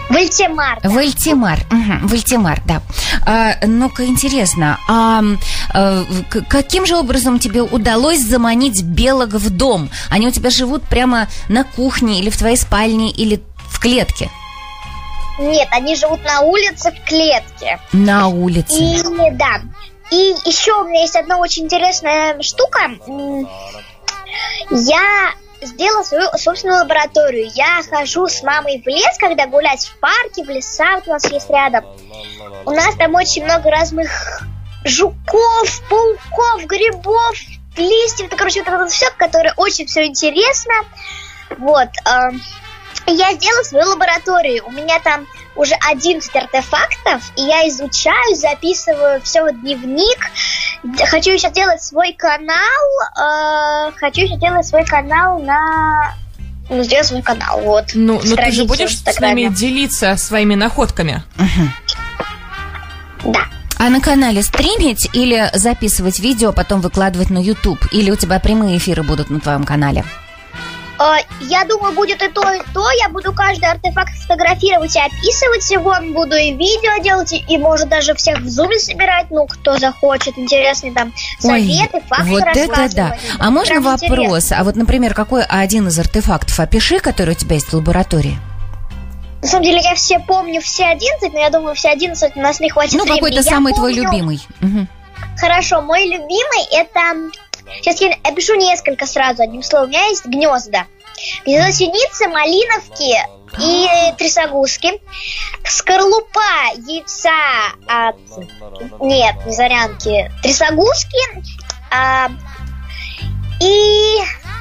Вальтимар. 0.08 0.78
да. 0.82 0.88
Вальтимар. 0.88 1.58
Мгм, 1.70 2.06
Вальтимар, 2.06 2.60
да. 2.64 2.80
А, 3.26 3.66
ну-ка, 3.66 4.06
интересно, 4.06 4.78
а 4.88 5.20
к- 6.30 6.42
каким 6.48 6.86
же 6.86 6.96
образом 6.96 7.40
тебе 7.40 7.62
удалось 7.62 8.20
заманить 8.20 8.82
белок 8.82 9.30
в 9.30 9.50
дом? 9.50 9.90
Они 10.08 10.28
у 10.28 10.30
тебя 10.30 10.50
живут 10.50 10.84
прямо 10.84 11.26
на 11.48 11.64
кухне 11.64 12.20
или 12.20 12.30
в 12.30 12.36
твоей 12.36 12.56
спальне 12.56 13.10
или 13.10 13.42
в 13.68 13.80
клетке? 13.80 14.30
Нет, 15.40 15.68
они 15.72 15.96
живут 15.96 16.24
на 16.24 16.40
улице 16.42 16.92
в 16.92 17.08
клетке. 17.08 17.80
На 17.92 18.28
улице. 18.28 18.74
И 18.78 19.02
да. 19.32 19.60
И 20.12 20.34
еще 20.44 20.72
у 20.82 20.84
меня 20.88 21.00
есть 21.00 21.16
одна 21.16 21.38
очень 21.38 21.64
интересная 21.64 22.40
штука. 22.42 22.90
Я 24.70 25.34
сделала 25.60 26.02
свою 26.02 26.28
собственную 26.36 26.80
лабораторию. 26.80 27.50
Я 27.54 27.82
хожу 27.88 28.26
с 28.28 28.42
мамой 28.42 28.82
в 28.82 28.86
лес, 28.86 29.16
когда 29.18 29.46
гулять 29.46 29.86
в 29.86 29.98
парке, 29.98 30.44
в 30.44 30.50
леса, 30.50 30.96
вот 30.96 31.08
у 31.08 31.10
нас 31.12 31.30
есть 31.30 31.50
рядом. 31.50 31.84
У 32.64 32.70
нас 32.70 32.94
там 32.96 33.14
очень 33.14 33.44
много 33.44 33.70
разных 33.70 34.42
жуков, 34.84 35.82
пауков, 35.88 36.66
грибов, 36.66 37.36
листьев, 37.76 38.28
ну, 38.30 38.36
короче, 38.36 38.62
вот 38.62 38.72
это 38.72 38.86
все, 38.86 39.10
которое 39.16 39.52
очень 39.56 39.86
все 39.86 40.06
интересно. 40.06 40.74
Вот. 41.58 41.88
эм, 42.04 42.40
я 43.06 43.32
сделала 43.34 43.62
свою 43.62 43.90
лабораторию. 43.90 44.64
У 44.66 44.70
меня 44.70 44.98
там 45.00 45.26
уже 45.54 45.74
11 45.74 46.34
артефактов, 46.34 47.22
и 47.36 47.42
я 47.42 47.68
изучаю, 47.68 48.34
записываю 48.34 49.20
все 49.22 49.44
в 49.44 49.60
дневник. 49.60 50.18
Хочу 51.10 51.30
еще 51.32 51.48
сделать 51.48 51.82
свой 51.82 52.12
канал. 52.12 52.56
э, 53.16 53.92
хочу 53.96 54.22
еще 54.22 54.36
сделать 54.36 54.66
свой 54.66 54.84
канал 54.84 55.38
на... 55.40 56.14
Ну, 56.68 56.82
сделать 56.82 57.06
свой 57.06 57.22
канал, 57.22 57.60
вот. 57.60 57.92
Ну, 57.94 58.20
ну 58.24 58.36
ты 58.36 58.50
же 58.50 58.64
будешь 58.64 58.98
с 58.98 59.20
нами 59.20 59.48
делиться 59.54 60.16
своими 60.16 60.54
находками? 60.54 61.22
Да. 63.24 63.40
А 63.78 63.88
на 63.88 64.00
канале 64.00 64.42
стримить 64.42 65.10
или 65.12 65.50
записывать 65.52 66.18
видео, 66.18 66.52
потом 66.52 66.80
выкладывать 66.80 67.30
на 67.30 67.38
YouTube? 67.38 67.78
Или 67.92 68.10
у 68.10 68.16
тебя 68.16 68.40
прямые 68.40 68.78
эфиры 68.78 69.02
будут 69.02 69.30
на 69.30 69.38
твоем 69.38 69.64
канале? 69.64 70.04
Э, 70.98 71.16
Я 71.40 71.64
думаю, 71.64 71.94
будет 71.94 72.22
и 72.22 72.28
то, 72.28 72.42
и 72.52 72.60
то. 72.72 72.90
Я 73.02 73.08
буду 73.08 73.32
каждый 73.32 73.70
артефакт 73.70 74.12
фотографировать 74.22 74.94
и 74.96 75.00
описывать 75.00 75.70
его. 75.70 75.94
Буду 76.12 76.36
и 76.36 76.52
видео 76.52 77.02
делать, 77.02 77.32
и, 77.32 77.58
может 77.58 77.88
даже 77.88 78.14
всех 78.14 78.38
в 78.40 78.48
зуме 78.48 78.78
собирать. 78.78 79.26
Ну, 79.30 79.46
кто 79.46 79.76
захочет. 79.76 80.38
Интересные 80.38 80.92
там 80.92 81.12
советы, 81.38 82.00
факты 82.08 82.30
вот 82.30 82.42
это 82.54 82.88
да. 82.94 83.16
А 83.38 83.50
можно 83.50 83.74
Прям 83.80 83.84
вопрос? 83.84 84.10
интересно. 84.10 84.56
А 84.60 84.64
вот, 84.64 84.76
например, 84.76 85.14
какой 85.14 85.44
один 85.44 85.88
из 85.88 85.98
артефактов 85.98 86.58
опиши, 86.60 86.98
который 87.00 87.32
у 87.32 87.36
тебя 87.38 87.54
есть 87.56 87.68
в 87.68 87.74
лаборатории? 87.74 88.38
На 89.42 89.48
самом 89.48 89.64
деле, 89.64 89.80
я 89.82 89.94
все 89.94 90.18
помню, 90.18 90.60
все 90.60 90.86
11, 90.86 91.32
но 91.32 91.38
я 91.38 91.50
думаю, 91.50 91.74
все 91.74 91.90
11 91.90 92.36
у 92.36 92.40
нас 92.40 92.58
не 92.58 92.70
хватит 92.70 92.94
Ну, 92.98 93.04
какой-то 93.06 93.42
самый 93.42 93.74
твой 93.74 93.92
помню- 93.94 94.10
любимый. 94.10 94.40
Мгм. 94.60 94.88
Хорошо, 95.38 95.82
мой 95.82 96.04
любимый 96.06 96.64
это... 96.72 97.00
Сейчас 97.80 98.00
я 98.00 98.14
опишу 98.22 98.54
несколько 98.54 99.06
сразу, 99.06 99.42
одним 99.42 99.62
словом. 99.62 99.86
У 99.86 99.90
меня 99.90 100.06
есть 100.06 100.24
гнезда. 100.26 100.86
Гнездо 101.44 101.72
синицы, 101.72 102.28
малиновки 102.28 103.16
и 103.58 104.12
трясогузки. 104.18 105.00
Скорлупа 105.64 106.74
яйца 106.86 107.30
от... 107.86 108.16
Нет, 109.00 109.34
не 109.46 109.52
зарянки. 109.52 110.30
Трясогузки. 110.42 111.44
а, 111.90 112.30
и 113.60 114.18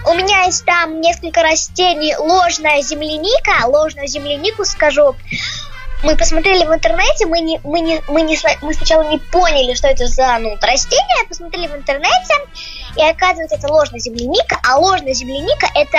у 0.08 0.14
меня 0.14 0.44
есть 0.44 0.66
там 0.66 1.02
несколько 1.02 1.42
растений. 1.42 2.16
Ложная 2.16 2.82
земляника. 2.82 3.66
Ложную 3.68 4.08
землянику 4.08 4.64
скажу. 4.64 5.16
Мы 6.04 6.16
посмотрели 6.16 6.66
в 6.66 6.74
интернете, 6.74 7.26
мы 7.26 7.40
не, 7.40 7.60
мы 7.64 7.80
не, 7.80 8.00
мы 8.08 8.22
не, 8.22 8.38
мы 8.62 8.74
сначала 8.76 9.04
не 9.10 9.18
поняли, 9.18 9.74
что 9.74 9.88
это 9.88 10.06
за 10.06 10.38
ну, 10.40 10.56
растение, 10.62 11.28
посмотрели 11.28 11.68
в 11.68 11.76
интернете, 11.76 12.36
и 12.98 13.02
оказывается, 13.02 13.58
это 13.58 13.68
ложная 13.72 14.00
земляника, 14.00 14.60
а 14.68 14.78
ложная 14.78 15.14
земляника 15.14 15.68
это 15.76 15.98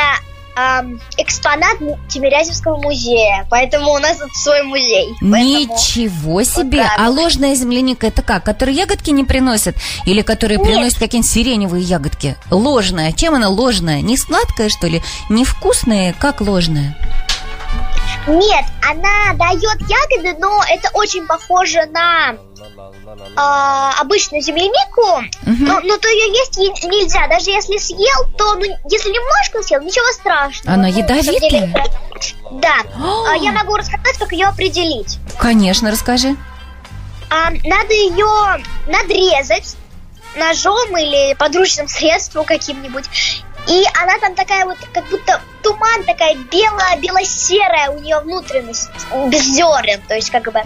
ам, 0.58 0.98
экспонат 1.18 1.76
Тимирязевского 2.08 2.80
музея, 2.80 3.46
поэтому 3.50 3.92
у 3.92 3.98
нас 3.98 4.16
тут 4.16 4.34
свой 4.34 4.62
музей. 4.62 5.08
Поэтому- 5.20 5.74
Ничего 5.76 6.42
себе! 6.44 6.82
так 6.82 6.92
а 6.98 7.10
вот. 7.10 7.16
ложная 7.20 7.54
земляника 7.54 8.06
это 8.06 8.22
как? 8.22 8.42
Которые 8.44 8.74
ягодки 8.76 9.10
не 9.10 9.24
приносят? 9.24 9.76
Или 10.06 10.22
которые 10.22 10.58
Нет. 10.58 10.66
приносят 10.66 10.98
какие-нибудь 10.98 11.30
сиреневые 11.30 11.82
ягодки? 11.84 12.36
Ложная. 12.50 13.12
Чем 13.12 13.34
она 13.34 13.48
ложная? 13.50 14.00
Не 14.00 14.16
сладкая, 14.16 14.70
что 14.70 14.86
ли? 14.86 15.02
Невкусная? 15.28 16.14
Как 16.18 16.40
ложная? 16.40 16.96
Нет, 18.26 18.64
она 18.82 19.34
дает 19.34 19.80
ягоды, 19.88 20.36
но 20.40 20.62
это 20.68 20.90
очень 20.94 21.26
похоже 21.26 21.86
на 21.86 22.34
а, 23.36 23.92
обычную 24.00 24.42
землянику, 24.42 25.22
Мгм. 25.42 25.64
но, 25.64 25.80
но 25.80 25.96
то 25.96 26.08
ее 26.08 26.36
есть 26.36 26.56
нельзя. 26.84 27.26
Даже 27.28 27.50
если 27.50 27.76
съел, 27.78 28.28
то 28.36 28.54
ну, 28.54 28.64
если 28.90 29.10
немножко 29.10 29.62
съел, 29.62 29.80
ничего 29.82 30.06
страшного. 30.12 30.74
Она 30.74 30.88
Ну, 30.88 30.94
ядовитая? 30.96 31.72
Да. 32.52 32.74
А, 33.30 33.36
я 33.36 33.52
могу 33.52 33.76
рассказать, 33.76 34.16
как 34.18 34.32
ее 34.32 34.46
определить. 34.46 35.18
Конечно, 35.38 35.90
расскажи. 35.90 36.34
А, 37.30 37.50
надо 37.50 37.92
ее 37.92 38.64
надрезать 38.88 39.76
ножом 40.36 40.96
или 40.96 41.34
подручным 41.34 41.88
средством 41.88 42.44
каким-нибудь. 42.44 43.04
И 43.68 43.84
она 44.00 44.18
там 44.20 44.34
такая 44.34 44.64
вот, 44.64 44.76
как 44.92 45.04
будто 45.08 45.40
туман 45.62 46.04
такая 46.04 46.36
белая, 46.36 46.98
бело-серая 47.00 47.90
у 47.90 48.00
нее 48.00 48.20
внутренность, 48.20 48.90
без 49.28 49.42
зерен, 49.42 50.00
то 50.06 50.14
есть 50.14 50.30
как 50.30 50.44
бы 50.44 50.62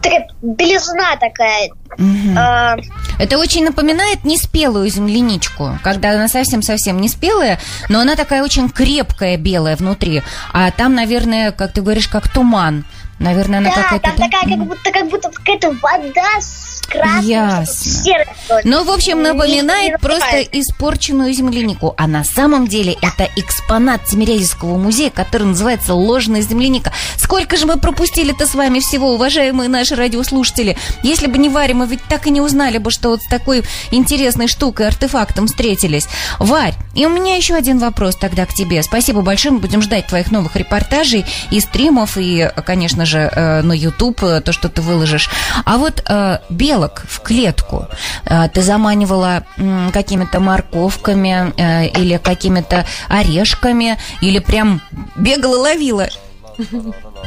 такая 0.00 0.28
белизна 0.42 1.16
такая. 1.16 1.70
Мгм. 1.96 2.38
А, 2.38 2.76
Это 3.18 3.38
очень 3.38 3.64
напоминает 3.64 4.24
неспелую 4.24 4.88
земляничку, 4.88 5.78
когда 5.82 6.12
она 6.12 6.28
совсем-совсем 6.28 7.00
не 7.00 7.08
спелая, 7.08 7.58
но 7.88 8.00
она 8.00 8.14
такая 8.14 8.42
очень 8.42 8.68
крепкая 8.68 9.36
белая 9.36 9.76
внутри. 9.76 10.22
А 10.52 10.70
там, 10.70 10.94
наверное, 10.94 11.50
как 11.50 11.72
ты 11.72 11.82
говоришь, 11.82 12.08
как 12.08 12.28
туман. 12.28 12.84
Наверное, 13.18 13.58
она 13.58 13.70
да, 13.70 13.82
какая-то... 13.82 14.04
там 14.04 14.16
такая, 14.16 14.56
как 14.56 14.66
будто, 14.66 14.90
как 14.92 15.08
будто 15.08 15.30
какая-то 15.30 15.70
вода 15.82 16.40
с 16.40 16.80
красным, 16.88 17.26
Ясно. 17.26 18.60
Ну, 18.64 18.84
в 18.84 18.90
общем, 18.90 19.18
Не- 19.18 19.24
не 19.24 19.32
напоминает 19.32 20.00
просто 20.00 20.24
напоминает. 20.24 20.54
испорченную 20.54 21.32
землянику. 21.32 21.94
А 21.96 22.06
на 22.06 22.24
самом 22.24 22.66
деле 22.66 22.96
это 23.02 23.28
экспонат 23.36 24.04
Тимирязевского 24.06 24.78
музея, 24.78 25.10
который 25.10 25.44
называется 25.48 25.94
«Ложная 25.94 26.40
земляника». 26.40 26.92
Сколько 27.16 27.56
же 27.56 27.66
мы 27.66 27.76
пропустили-то 27.76 28.46
с 28.46 28.54
вами 28.54 28.80
всего, 28.80 29.14
уважаемые 29.14 29.68
наши 29.68 29.94
радиослушатели. 29.94 30.76
Если 31.02 31.26
бы 31.26 31.38
не 31.38 31.48
Варя, 31.48 31.74
мы 31.74 31.86
ведь 31.86 32.02
так 32.08 32.26
и 32.26 32.30
не 32.30 32.40
узнали 32.40 32.78
бы, 32.78 32.90
что 32.90 33.10
вот 33.10 33.22
с 33.22 33.28
такой 33.28 33.64
интересной 33.90 34.48
штукой, 34.48 34.86
артефактом 34.86 35.46
встретились. 35.46 36.08
Варь, 36.38 36.74
и 36.94 37.04
у 37.06 37.10
меня 37.10 37.36
еще 37.36 37.54
один 37.54 37.78
вопрос 37.78 38.16
тогда 38.16 38.46
к 38.46 38.54
тебе. 38.54 38.82
Спасибо 38.82 39.20
большое, 39.20 39.52
мы 39.54 39.60
будем 39.60 39.82
ждать 39.82 40.06
твоих 40.06 40.30
новых 40.30 40.56
репортажей 40.56 41.26
и 41.50 41.60
стримов, 41.60 42.16
и, 42.16 42.50
конечно 42.64 43.04
же, 43.08 43.18
э, 43.34 43.62
на 43.62 43.72
YouTube, 43.72 44.22
э, 44.22 44.40
то, 44.40 44.52
что 44.52 44.68
ты 44.68 44.80
выложишь. 44.82 45.28
А 45.64 45.76
вот 45.78 46.02
э, 46.08 46.38
белок 46.50 47.02
в 47.08 47.20
клетку 47.20 47.86
э, 48.24 48.48
ты 48.54 48.62
заманивала 48.62 49.42
м, 49.56 49.90
какими-то 49.92 50.40
морковками 50.40 51.52
э, 51.56 51.88
или 51.88 52.18
какими-то 52.18 52.84
орешками, 53.08 53.98
или 54.20 54.38
прям 54.38 54.80
бегала, 55.16 55.56
ловила? 55.62 56.08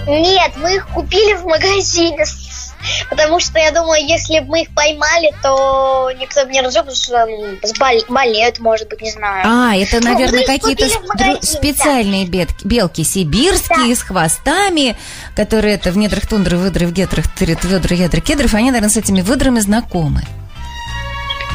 Нет, 0.08 0.52
мы 0.58 0.76
их 0.76 0.88
купили 0.88 1.34
в 1.36 1.46
магазине. 1.46 2.26
Потому 3.12 3.40
что 3.40 3.60
я 3.60 3.70
думаю, 3.72 4.04
если 4.04 4.40
бы 4.40 4.48
мы 4.48 4.62
их 4.64 4.70
поймали, 4.74 5.32
то 5.44 6.10
никто 6.20 6.44
бы 6.46 6.52
не 6.52 6.62
разжег, 6.62 6.82
потому 6.86 6.96
что 6.98 7.16
м, 7.18 7.60
сбол- 7.64 8.06
болеют, 8.10 8.58
может 8.58 8.90
быть, 8.90 9.02
не 9.02 9.12
знаю. 9.12 9.44
А, 9.46 9.76
это, 9.76 9.98
Ну, 10.02 10.12
наверное, 10.12 10.40
их 10.42 10.48
какие-то 10.48 10.88
специальные 11.46 12.26
бет- 12.26 12.64
белки 12.64 13.04
сибирские, 13.04 13.96
с 13.96 14.02
хвостами, 14.02 14.96
которые 15.36 15.76
это 15.76 15.92
в 15.92 15.98
недрах 15.98 16.26
тундры, 16.26 16.58
выдры, 16.58 16.88
в 16.88 16.92
гетрах, 16.92 17.26
тырят, 17.38 17.64
ведра, 17.64 17.96
ядра, 17.96 18.20
кедров. 18.20 18.56
Они, 18.56 18.72
наверное, 18.72 18.90
с 18.90 18.98
этими 18.98 19.22
выдрами 19.22 19.60
знакомы. 19.60 20.24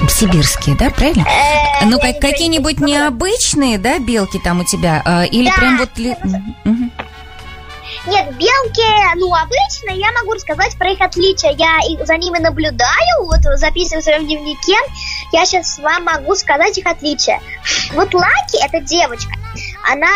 Сибирские, 0.09 0.77
да, 0.77 0.91
правильно? 0.91 1.27
Э, 1.27 1.85
Ну, 1.87 1.99
как, 1.99 2.21
какие-нибудь 2.21 2.81
необычные, 2.81 3.79
да, 3.79 3.99
белки 3.99 4.39
там 4.39 4.61
у 4.61 4.65
тебя? 4.65 5.03
А, 5.05 5.25
Или 5.25 5.47
Да. 5.49 5.55
прям 5.57 5.79
вот... 5.79 5.91
Нет, 8.07 8.37
белки, 8.37 9.17
ну, 9.17 9.35
обычно 9.35 9.91
я 9.91 10.13
могу 10.13 10.35
рассказать 10.35 10.77
про 10.79 10.93
их 10.93 11.01
отличия. 11.01 11.51
Я 11.51 12.05
за 12.05 12.17
ними 12.17 12.39
наблюдаю, 12.39 13.25
вот 13.25 13.41
записываю 13.59 14.01
в 14.01 14.05
своем 14.05 14.27
дневнике. 14.27 14.77
Я 15.33 15.45
сейчас 15.45 15.79
вам 15.81 16.05
могу 16.05 16.37
сказать 16.37 16.79
их 16.79 16.87
отличия. 16.87 17.41
Вот 17.93 18.15
Лаки, 18.15 18.65
это 18.65 18.81
девочка, 18.81 19.33
она 19.91 20.09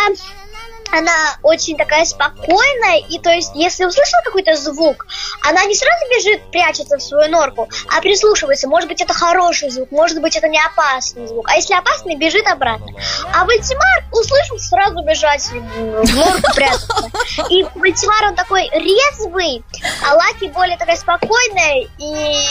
она 0.93 1.37
очень 1.43 1.77
такая 1.77 2.05
спокойная, 2.05 2.99
и 3.09 3.19
то 3.19 3.31
есть, 3.31 3.53
если 3.55 3.85
услышала 3.85 4.23
какой-то 4.25 4.57
звук, 4.57 5.07
она 5.43 5.65
не 5.65 5.75
сразу 5.75 6.05
бежит, 6.11 6.51
прячется 6.51 6.97
в 6.97 7.03
свою 7.03 7.31
норку, 7.31 7.69
а 7.89 8.01
прислушивается. 8.01 8.69
Может 8.69 8.89
быть, 8.89 9.01
это 9.01 9.13
хороший 9.15 9.71
звук, 9.71 9.91
может 9.91 10.21
быть, 10.21 10.37
это 10.37 10.49
не 10.49 10.61
опасный 10.61 11.27
звук. 11.27 11.49
А 11.49 11.57
если 11.57 11.75
опасный, 11.75 12.17
бежит 12.17 12.47
обратно. 12.47 12.89
А 13.33 13.45
Вальтимар 13.45 14.05
услышал 14.13 14.59
сразу 14.59 15.03
бежать 15.03 15.43
в 15.45 16.15
норку 16.15 16.55
прятаться. 16.55 17.11
И 17.51 17.65
Вальтимар, 17.75 18.25
он 18.31 18.35
такой 18.35 18.69
резвый, 18.73 19.65
а 20.09 20.15
Лаки 20.15 20.49
более 20.49 20.77
такая 20.77 20.97
спокойная 20.97 21.89
и, 21.99 22.45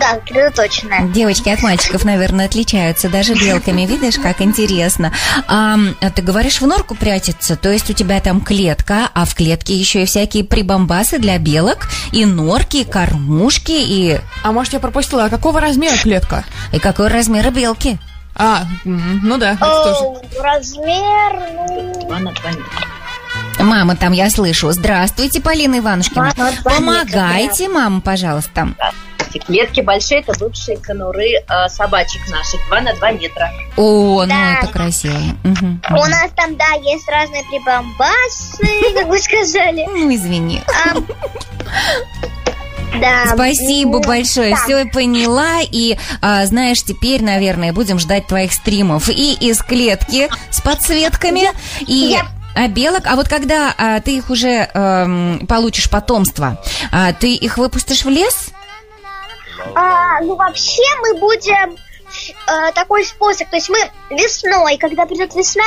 да, 0.00 0.20
сосредоточенная. 0.26 1.08
Девочки 1.08 1.48
от 1.48 1.62
мальчиков, 1.62 2.04
наверное, 2.04 2.46
отличаются 2.46 3.08
даже 3.08 3.34
белками. 3.34 3.86
Видишь, 3.86 4.16
как 4.16 4.40
интересно. 4.40 5.12
А, 5.48 5.76
ты 6.14 6.22
говоришь, 6.22 6.60
в 6.60 6.66
норку 6.66 6.94
прячется, 6.94 7.56
то 7.56 7.70
есть 7.76 7.90
у 7.90 7.92
тебя 7.92 8.20
там 8.20 8.40
клетка, 8.40 9.10
а 9.12 9.26
в 9.26 9.34
клетке 9.34 9.74
еще 9.74 10.02
и 10.02 10.06
всякие 10.06 10.44
прибамбасы 10.44 11.18
для 11.18 11.36
белок, 11.38 11.88
и 12.10 12.24
норки, 12.24 12.78
и 12.78 12.84
кормушки, 12.84 13.72
и... 13.72 14.18
А 14.42 14.52
может, 14.52 14.72
я 14.72 14.80
пропустила, 14.80 15.26
а 15.26 15.28
какого 15.28 15.60
размера 15.60 15.94
клетка? 15.98 16.44
И 16.72 16.78
какой 16.78 17.08
размер 17.08 17.50
белки? 17.50 17.98
А, 18.34 18.64
ну 18.84 19.36
да, 19.36 19.52
это 19.52 19.60
тоже. 19.60 20.04
О, 20.04 20.42
размер, 20.42 21.42
ну... 21.68 22.08
Мама 23.58 23.94
там, 23.94 24.12
я 24.12 24.30
слышу. 24.30 24.72
Здравствуйте, 24.72 25.42
Полина 25.42 25.78
Иванушкина. 25.78 26.32
Мама, 26.36 26.52
Помогайте, 26.64 27.68
мама, 27.68 28.00
пожалуйста. 28.00 28.68
Эти 29.28 29.38
клетки 29.38 29.80
большие, 29.80 30.20
это 30.20 30.32
бывшие 30.38 30.76
конуры 30.78 31.24
э, 31.48 31.68
собачек 31.68 32.20
наших, 32.30 32.60
2 32.68 32.80
на 32.80 32.94
2 32.94 33.10
метра. 33.12 33.52
О, 33.76 34.22
ну 34.22 34.26
Да. 34.26 34.58
это 34.62 34.72
красиво. 34.72 35.18
Мгм. 35.44 35.82
У 35.90 35.94
нас 36.06 36.30
там, 36.36 36.56
да, 36.56 36.72
есть 36.82 37.08
разные 37.08 37.42
прибамбасы, 37.44 38.66
как 38.94 39.06
вы 39.08 39.18
сказали. 39.18 39.84
Ну, 39.86 40.14
извини. 40.14 40.62
А, 40.68 40.96
Да. 43.00 43.26
Спасибо 43.34 43.98
Ну, 43.98 44.02
большое, 44.04 44.52
да. 44.54 44.56
все 44.64 44.84
поняла. 44.86 45.60
И 45.60 45.98
а, 46.22 46.46
знаешь, 46.46 46.82
теперь, 46.82 47.22
наверное, 47.22 47.72
будем 47.72 47.98
ждать 47.98 48.26
твоих 48.26 48.52
стримов 48.54 49.08
и 49.10 49.34
из 49.34 49.60
клетки 49.62 50.28
с 50.50 50.60
подсветками, 50.62 51.50
и 51.80 51.94
я- 51.94 52.26
а 52.54 52.68
белок. 52.68 53.02
А 53.06 53.16
вот 53.16 53.28
когда 53.28 53.74
а, 53.76 54.00
ты 54.00 54.16
их 54.16 54.30
уже 54.30 54.70
эм, 54.72 55.46
получишь 55.46 55.90
потомство, 55.90 56.58
а, 56.90 57.12
ты 57.12 57.34
их 57.34 57.58
выпустишь 57.58 58.02
в 58.04 58.08
лес? 58.08 58.45
А, 59.74 60.20
ну, 60.20 60.36
вообще 60.36 60.82
мы 61.00 61.18
будем 61.18 61.76
э, 61.76 62.72
такой 62.72 63.04
способ, 63.04 63.48
то 63.48 63.56
есть 63.56 63.68
мы 63.68 63.78
весной, 64.10 64.76
когда 64.78 65.06
придет 65.06 65.34
весна, 65.34 65.64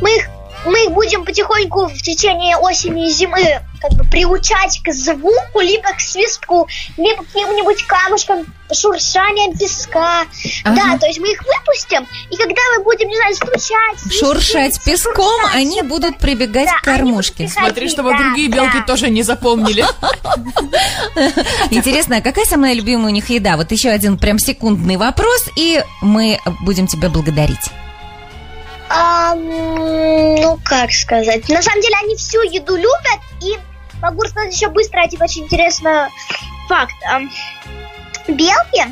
мы 0.00 0.16
их 0.16 0.28
мы 0.64 0.84
их 0.84 0.92
будем 0.92 1.24
потихоньку 1.24 1.86
в 1.86 2.02
течение 2.02 2.56
осени 2.56 3.08
и 3.08 3.10
зимы 3.10 3.60
как 3.80 3.92
бы 3.94 4.04
приучать 4.04 4.80
к 4.84 4.92
звуку, 4.92 5.60
либо 5.60 5.92
к 5.92 6.00
свистку, 6.00 6.68
либо 6.96 7.24
к 7.24 7.26
каким-нибудь 7.26 7.82
камушкам, 7.84 8.46
шуршанием 8.72 9.58
песка. 9.58 10.22
Ага. 10.64 10.76
Да, 10.76 10.98
то 10.98 11.06
есть 11.06 11.18
мы 11.18 11.32
их 11.32 11.42
выпустим, 11.42 12.06
и 12.30 12.36
когда 12.36 12.60
мы 12.76 12.84
будем, 12.84 13.08
не 13.08 13.16
знаю, 13.16 13.34
стучать, 13.34 13.98
свистеть, 13.98 14.20
Шуршать 14.20 14.84
песком, 14.84 15.40
шуршать, 15.40 15.56
они 15.56 15.82
будут 15.82 16.18
прибегать 16.18 16.66
Да, 16.66 16.78
к 16.78 16.82
кормушке. 16.82 17.48
Смотри, 17.48 17.88
чтобы 17.88 18.10
да, 18.10 18.18
другие 18.18 18.48
белки 18.48 18.78
да. 18.78 18.84
тоже 18.84 19.10
не 19.10 19.24
запомнили. 19.24 19.84
Интересно, 21.70 22.18
а 22.18 22.20
какая 22.20 22.44
самая 22.44 22.74
любимая 22.74 23.06
у 23.06 23.14
них 23.14 23.30
еда? 23.30 23.56
Вот 23.56 23.72
еще 23.72 23.88
один 23.88 24.16
прям 24.16 24.38
секундный 24.38 24.96
вопрос, 24.96 25.46
и 25.56 25.82
мы 26.00 26.38
будем 26.60 26.86
тебя 26.86 27.08
благодарить. 27.08 27.70
Ну, 29.34 30.58
как 30.64 30.92
сказать? 30.92 31.48
На 31.48 31.62
самом 31.62 31.80
деле 31.80 31.96
они 32.02 32.16
всю 32.16 32.42
еду 32.42 32.76
любят, 32.76 33.20
и 33.40 33.58
могу 34.00 34.22
рассказать 34.22 34.54
еще 34.54 34.68
быстро 34.68 35.02
один 35.02 35.22
очень 35.22 35.44
интересный 35.44 36.10
факт. 36.68 36.94
Белки, 38.28 38.84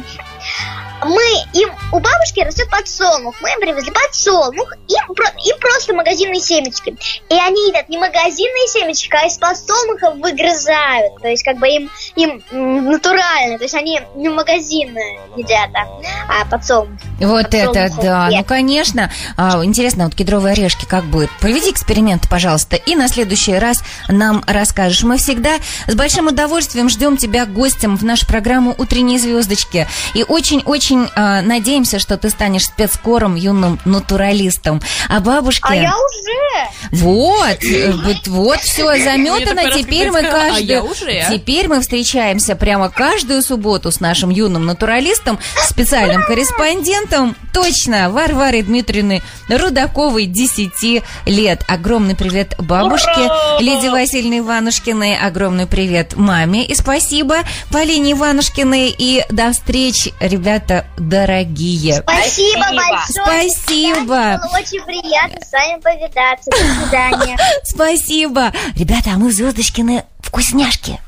мы 1.04 1.22
им, 1.54 1.70
у 1.92 2.00
бабушки 2.00 2.40
растет 2.40 2.68
подсолнух, 2.70 3.34
мы 3.40 3.50
им 3.50 3.60
привезли 3.60 3.90
подсолнух, 3.90 4.72
про- 5.14 5.32
им 5.44 5.58
просто 5.60 5.94
магазинные 5.94 6.40
семечки. 6.40 6.96
И 7.28 7.34
они 7.34 7.68
едят 7.68 7.88
не 7.88 7.98
магазинные 7.98 8.68
семечки, 8.68 9.14
а 9.14 9.26
из 9.26 9.38
подсолнуха 9.38 10.10
выгрызают. 10.12 11.20
То 11.20 11.28
есть 11.28 11.44
как 11.44 11.58
бы 11.58 11.68
им, 11.68 11.90
им 12.16 12.42
натурально, 12.90 13.58
то 13.58 13.64
есть 13.64 13.74
они 13.74 14.00
не 14.14 14.28
магазинные 14.28 15.20
едят, 15.36 15.70
а, 15.74 16.42
а 16.42 16.44
подсолнух. 16.46 16.98
Вот 17.20 17.54
это 17.54 17.90
да, 18.02 18.28
нет. 18.28 18.40
ну 18.40 18.44
конечно. 18.44 19.10
А, 19.36 19.64
интересно, 19.64 20.04
вот 20.04 20.14
кедровые 20.14 20.52
орешки 20.52 20.84
как 20.84 21.04
будет? 21.04 21.30
Проведи 21.40 21.70
эксперимент, 21.70 22.28
пожалуйста, 22.28 22.76
и 22.76 22.94
на 22.94 23.08
следующий 23.08 23.54
раз 23.54 23.82
нам 24.08 24.42
расскажешь. 24.46 25.02
Мы 25.02 25.18
всегда 25.18 25.56
с 25.86 25.94
большим 25.94 26.28
удовольствием 26.28 26.88
ждем 26.88 27.16
тебя 27.16 27.46
гостем 27.46 27.96
в 27.96 28.04
нашу 28.04 28.26
программу 28.26 28.74
«Утренние 28.76 29.18
звездочки». 29.18 29.86
И 30.14 30.24
очень-очень 30.24 30.89
а, 31.14 31.42
надеемся, 31.42 31.98
что 31.98 32.16
ты 32.16 32.30
станешь 32.30 32.66
спецкором, 32.66 33.34
юным 33.34 33.78
натуралистом. 33.84 34.80
А 35.08 35.20
бабушке... 35.20 35.66
А 35.68 35.74
я 35.74 35.94
уже! 35.96 36.49
Вот, 36.92 37.64
э, 37.64 37.92
вот, 37.92 38.26
вот 38.26 38.60
все 38.60 38.98
заметано. 39.02 39.70
Теперь 39.72 40.10
мы 40.10 40.20
«А 40.26 40.30
каждую, 40.30 40.66
я 40.66 40.82
уже». 40.82 41.26
теперь 41.30 41.68
мы 41.68 41.80
встречаемся 41.80 42.56
прямо 42.56 42.88
каждую 42.88 43.42
субботу 43.42 43.90
с 43.90 44.00
нашим 44.00 44.30
юным 44.30 44.66
натуралистом, 44.66 45.38
специальным 45.62 46.22
корреспондентом. 46.22 47.36
Точно, 47.52 48.10
Варварой 48.10 48.62
Дмитриевны 48.62 49.22
Рудаковой, 49.48 50.26
10 50.26 51.02
лет. 51.26 51.64
Огромный 51.68 52.14
привет 52.14 52.54
бабушке 52.58 53.30
Лидии 53.60 53.88
Васильевне 53.88 54.38
Иванушкиной. 54.38 55.16
Огромный 55.16 55.66
привет 55.66 56.16
маме. 56.16 56.64
И 56.64 56.74
спасибо 56.74 57.38
Полине 57.72 58.12
Иванушкиной. 58.12 58.94
И 58.96 59.24
до 59.30 59.52
встречи, 59.52 60.12
ребята 60.20 60.86
дорогие. 60.96 62.02
Спасибо, 62.02 62.62
Спасибо. 62.62 63.24
большое. 63.24 63.50
Спасибо. 63.50 64.06
Было 64.06 64.58
очень 64.58 64.84
приятно 64.84 65.40
с 65.40 65.52
вами 65.52 65.80
повидаться. 65.80 66.49
Свидания. 66.52 67.36
Спасибо. 67.64 68.52
Ребята, 68.76 69.12
а 69.14 69.18
мы 69.18 69.28
в 69.28 69.32
Звездочкины 69.32 70.04
вкусняшки. 70.20 71.00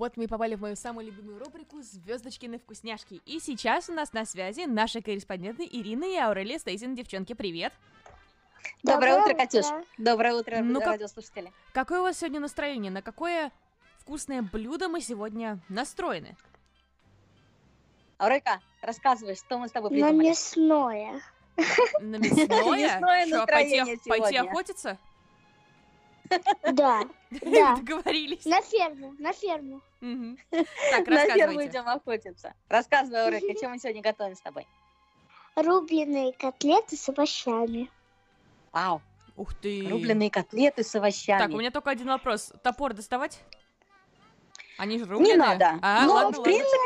Вот 0.00 0.16
мы 0.16 0.24
и 0.24 0.26
попали 0.26 0.54
в 0.54 0.62
мою 0.62 0.76
самую 0.76 1.08
любимую 1.08 1.38
рубрику 1.38 1.82
«Звездочкины 1.82 2.58
вкусняшки». 2.58 3.20
И 3.26 3.38
сейчас 3.38 3.90
у 3.90 3.92
нас 3.92 4.14
на 4.14 4.24
связи 4.24 4.64
наши 4.64 5.02
корреспонденты 5.02 5.68
Ирина 5.70 6.04
и 6.04 6.16
Аурелия 6.16 6.58
Стейзин. 6.58 6.94
Девчонки, 6.94 7.34
привет! 7.34 7.74
Доброе, 8.82 9.12
Доброе 9.12 9.22
утро, 9.24 9.34
Катюш. 9.34 9.66
Доброе 9.98 10.34
утро, 10.34 10.56
Ну-ка. 10.60 10.86
радиослушатели. 10.86 11.52
Какое 11.72 12.00
у 12.00 12.02
вас 12.02 12.18
сегодня 12.18 12.40
настроение? 12.40 12.90
На 12.90 13.02
какое 13.02 13.52
вкусное 13.98 14.42
блюдо 14.42 14.88
мы 14.88 15.00
сегодня 15.00 15.58
настроены? 15.68 16.36
Аурелька, 18.18 18.60
рассказывай, 18.82 19.34
что 19.34 19.58
мы 19.58 19.68
с 19.68 19.72
тобой 19.72 19.90
На 19.90 20.06
придумали. 20.08 20.28
мясное. 20.28 21.20
На 22.00 22.16
мясное? 22.16 22.46
Мясное 22.78 23.26
Что, 23.26 23.46
пойти, 23.46 24.08
пойти 24.08 24.36
охотиться? 24.36 24.98
Да, 26.72 27.02
да. 27.30 27.76
Договорились. 27.76 28.44
На 28.44 28.60
ферму, 28.60 29.14
на 29.18 29.32
ферму. 29.32 29.80
Мгм. 30.00 30.38
Так, 30.50 31.06
На 31.06 31.26
ферму 31.26 31.64
идем 31.64 31.88
охотиться. 31.88 32.54
Рассказывай, 32.68 33.24
Аурелька, 33.24 33.58
чем 33.60 33.72
мы 33.72 33.78
сегодня 33.78 34.02
готовим 34.02 34.36
с 34.36 34.40
тобой? 34.40 34.66
Рубленые 35.56 36.32
котлеты 36.32 36.96
с 36.96 37.08
овощами. 37.08 37.90
Вау, 38.72 39.02
Ух 39.36 39.54
ты. 39.54 39.86
рубленые 39.88 40.30
котлеты 40.30 40.82
с 40.84 40.94
овощами. 40.94 41.38
Так, 41.38 41.50
у 41.50 41.56
меня 41.58 41.70
только 41.70 41.90
один 41.90 42.08
вопрос. 42.08 42.52
Топор 42.62 42.92
доставать? 42.94 43.40
Они 44.78 44.98
же 44.98 45.04
Не 45.04 45.10
рубленые? 45.10 45.36
надо. 45.36 45.78
А, 45.82 46.04
Ну, 46.06 46.12
ладно, 46.12 46.38
в 46.40 46.42
принципе, 46.42 46.78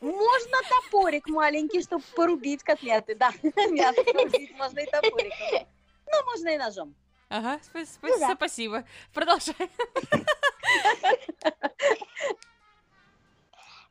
можно 0.00 0.56
топорик 0.68 1.28
маленький, 1.28 1.82
чтобы 1.82 2.04
порубить 2.14 2.62
котлеты. 2.62 3.14
Да, 3.16 3.30
мясо 3.70 4.04
порубить 4.04 4.56
можно 4.56 4.80
и 4.80 4.86
топориком. 4.86 5.66
Ну, 6.06 6.24
можно 6.26 6.48
и 6.50 6.58
ножом. 6.58 6.94
Ага, 7.30 7.58
спа- 7.64 7.82
спа- 7.82 8.08
Ну 8.08 8.18
да. 8.20 8.34
спасибо. 8.36 8.84
Продолжай. 9.12 9.54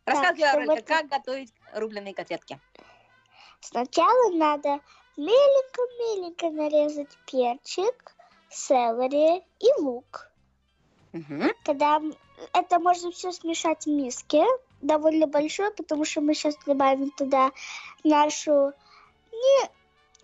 Рассказывай, 0.06 0.64
это- 0.78 0.82
как 0.84 1.08
готовить 1.08 1.54
рубленые 1.74 2.14
котлетки. 2.14 2.60
сначала 3.62 4.30
надо 4.36 4.80
меленько-меленько 5.18 6.50
нарезать 6.50 7.18
перчик, 7.26 8.16
селери 8.50 9.44
и 9.60 9.82
лук. 9.82 10.30
Мгм. 11.12 11.52
Когда 11.64 12.02
это 12.54 12.80
можно 12.80 13.12
все 13.12 13.32
смешать 13.32 13.86
в 13.86 13.90
миске, 13.90 14.46
довольно 14.82 15.28
большой, 15.28 15.72
потому 15.72 16.06
что 16.06 16.22
мы 16.22 16.34
сейчас 16.34 16.56
добавим 16.66 17.12
туда 17.12 17.52
нашу, 18.04 18.74
не, 19.32 19.70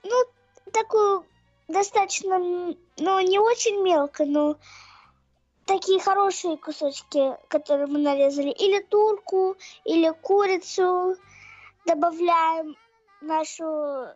ну, 0.03 0.25
такую 0.71 1.25
достаточно, 1.67 2.39
ну, 2.39 3.19
не 3.19 3.39
очень 3.39 3.81
мелко, 3.81 4.25
но 4.25 4.57
такие 5.65 5.99
хорошие 5.99 6.57
кусочки, 6.57 7.37
которые 7.47 7.87
мы 7.87 7.99
нарезали, 7.99 8.49
или 8.49 8.81
турку, 8.81 9.55
или 9.85 10.09
курицу, 10.21 11.15
добавляем 11.85 12.75
нашу 13.21 14.07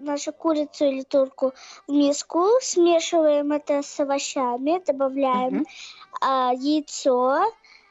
нашу 0.00 0.32
курицу 0.32 0.84
или 0.86 1.02
турку 1.02 1.52
в 1.86 1.92
миску, 1.92 2.46
смешиваем 2.60 3.52
это 3.52 3.82
с 3.82 4.00
овощами, 4.00 4.82
добавляем 4.84 5.54
Мгм. 5.54 5.66
а, 6.20 6.52
яйцо, 6.54 7.44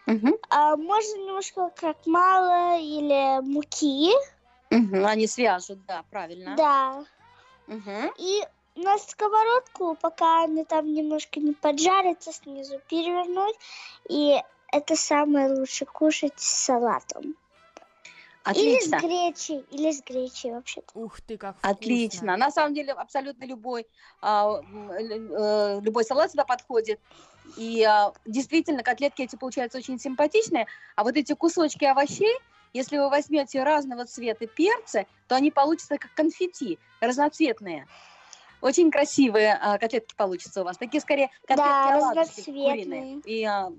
Мгм. 0.06 0.36
а, 0.50 0.76
можно 0.76 1.18
немножко 1.18 1.70
крахмала 1.76 2.78
или 2.80 3.42
муки, 3.42 4.12
Мгм. 4.72 5.06
Они 5.06 5.26
свяжут, 5.28 5.86
да, 5.86 6.04
правильно. 6.12 6.56
да, 6.56 7.06
Мгм. 7.68 8.12
и 8.18 8.44
на 8.76 8.98
сковородку, 8.98 9.96
пока 9.96 10.44
она 10.44 10.64
там 10.64 10.94
немножко 10.94 11.40
не 11.40 11.54
поджарится, 11.54 12.32
снизу 12.32 12.80
перевернуть, 12.88 13.56
и 14.08 14.38
это 14.72 14.96
самое 14.96 15.50
лучше 15.54 15.86
кушать 15.86 16.40
с 16.40 16.66
салатом. 16.66 17.36
Или 18.56 18.80
с 18.80 18.88
Отлично. 18.88 19.00
гречей, 19.00 19.66
или 19.72 19.92
с 19.92 20.02
гречей 20.04 20.52
вообще-то. 20.52 20.98
Ух 20.98 21.22
ты, 21.22 21.38
как 21.38 21.58
вкусно. 21.58 21.72
Отлично. 21.72 22.38
На 22.38 22.52
самом 22.52 22.74
деле 22.74 22.94
абсолютно 22.94 23.46
любой 23.46 23.86
а, 24.22 24.62
э, 25.00 25.80
любой 25.82 26.04
салат 26.04 26.32
сюда 26.32 26.46
подходит. 26.46 27.00
И 27.58 27.84
а, 27.84 28.14
действительно 28.26 28.84
котлетки 28.84 29.22
эти 29.22 29.36
получаются 29.36 29.78
очень 29.78 30.00
симпатичные. 30.00 30.68
А 30.96 31.04
вот 31.04 31.16
эти 31.18 31.34
кусочки 31.34 31.86
овощей, 31.86 32.36
если 32.74 32.98
вы 32.98 33.10
возьмете 33.10 33.64
разного 33.64 34.06
цвета 34.06 34.48
перцы, 34.48 35.06
то 35.28 35.36
они 35.36 35.52
получатся 35.52 35.98
как 35.98 36.14
конфетти, 36.14 36.80
разноцветные. 37.02 37.88
Очень 38.62 38.92
красивые 38.92 39.54
а, 39.54 39.78
котлетки 39.78 40.14
получатся 40.16 40.62
у 40.62 40.64
вас. 40.66 40.78
Такие 40.78 41.02
скорее 41.02 41.30
котлетки 41.48 41.58
Да, 41.58 41.96
разноцветные. 41.96 42.56
куриные 42.56 43.22
и 43.26 43.44
а, 43.46 43.72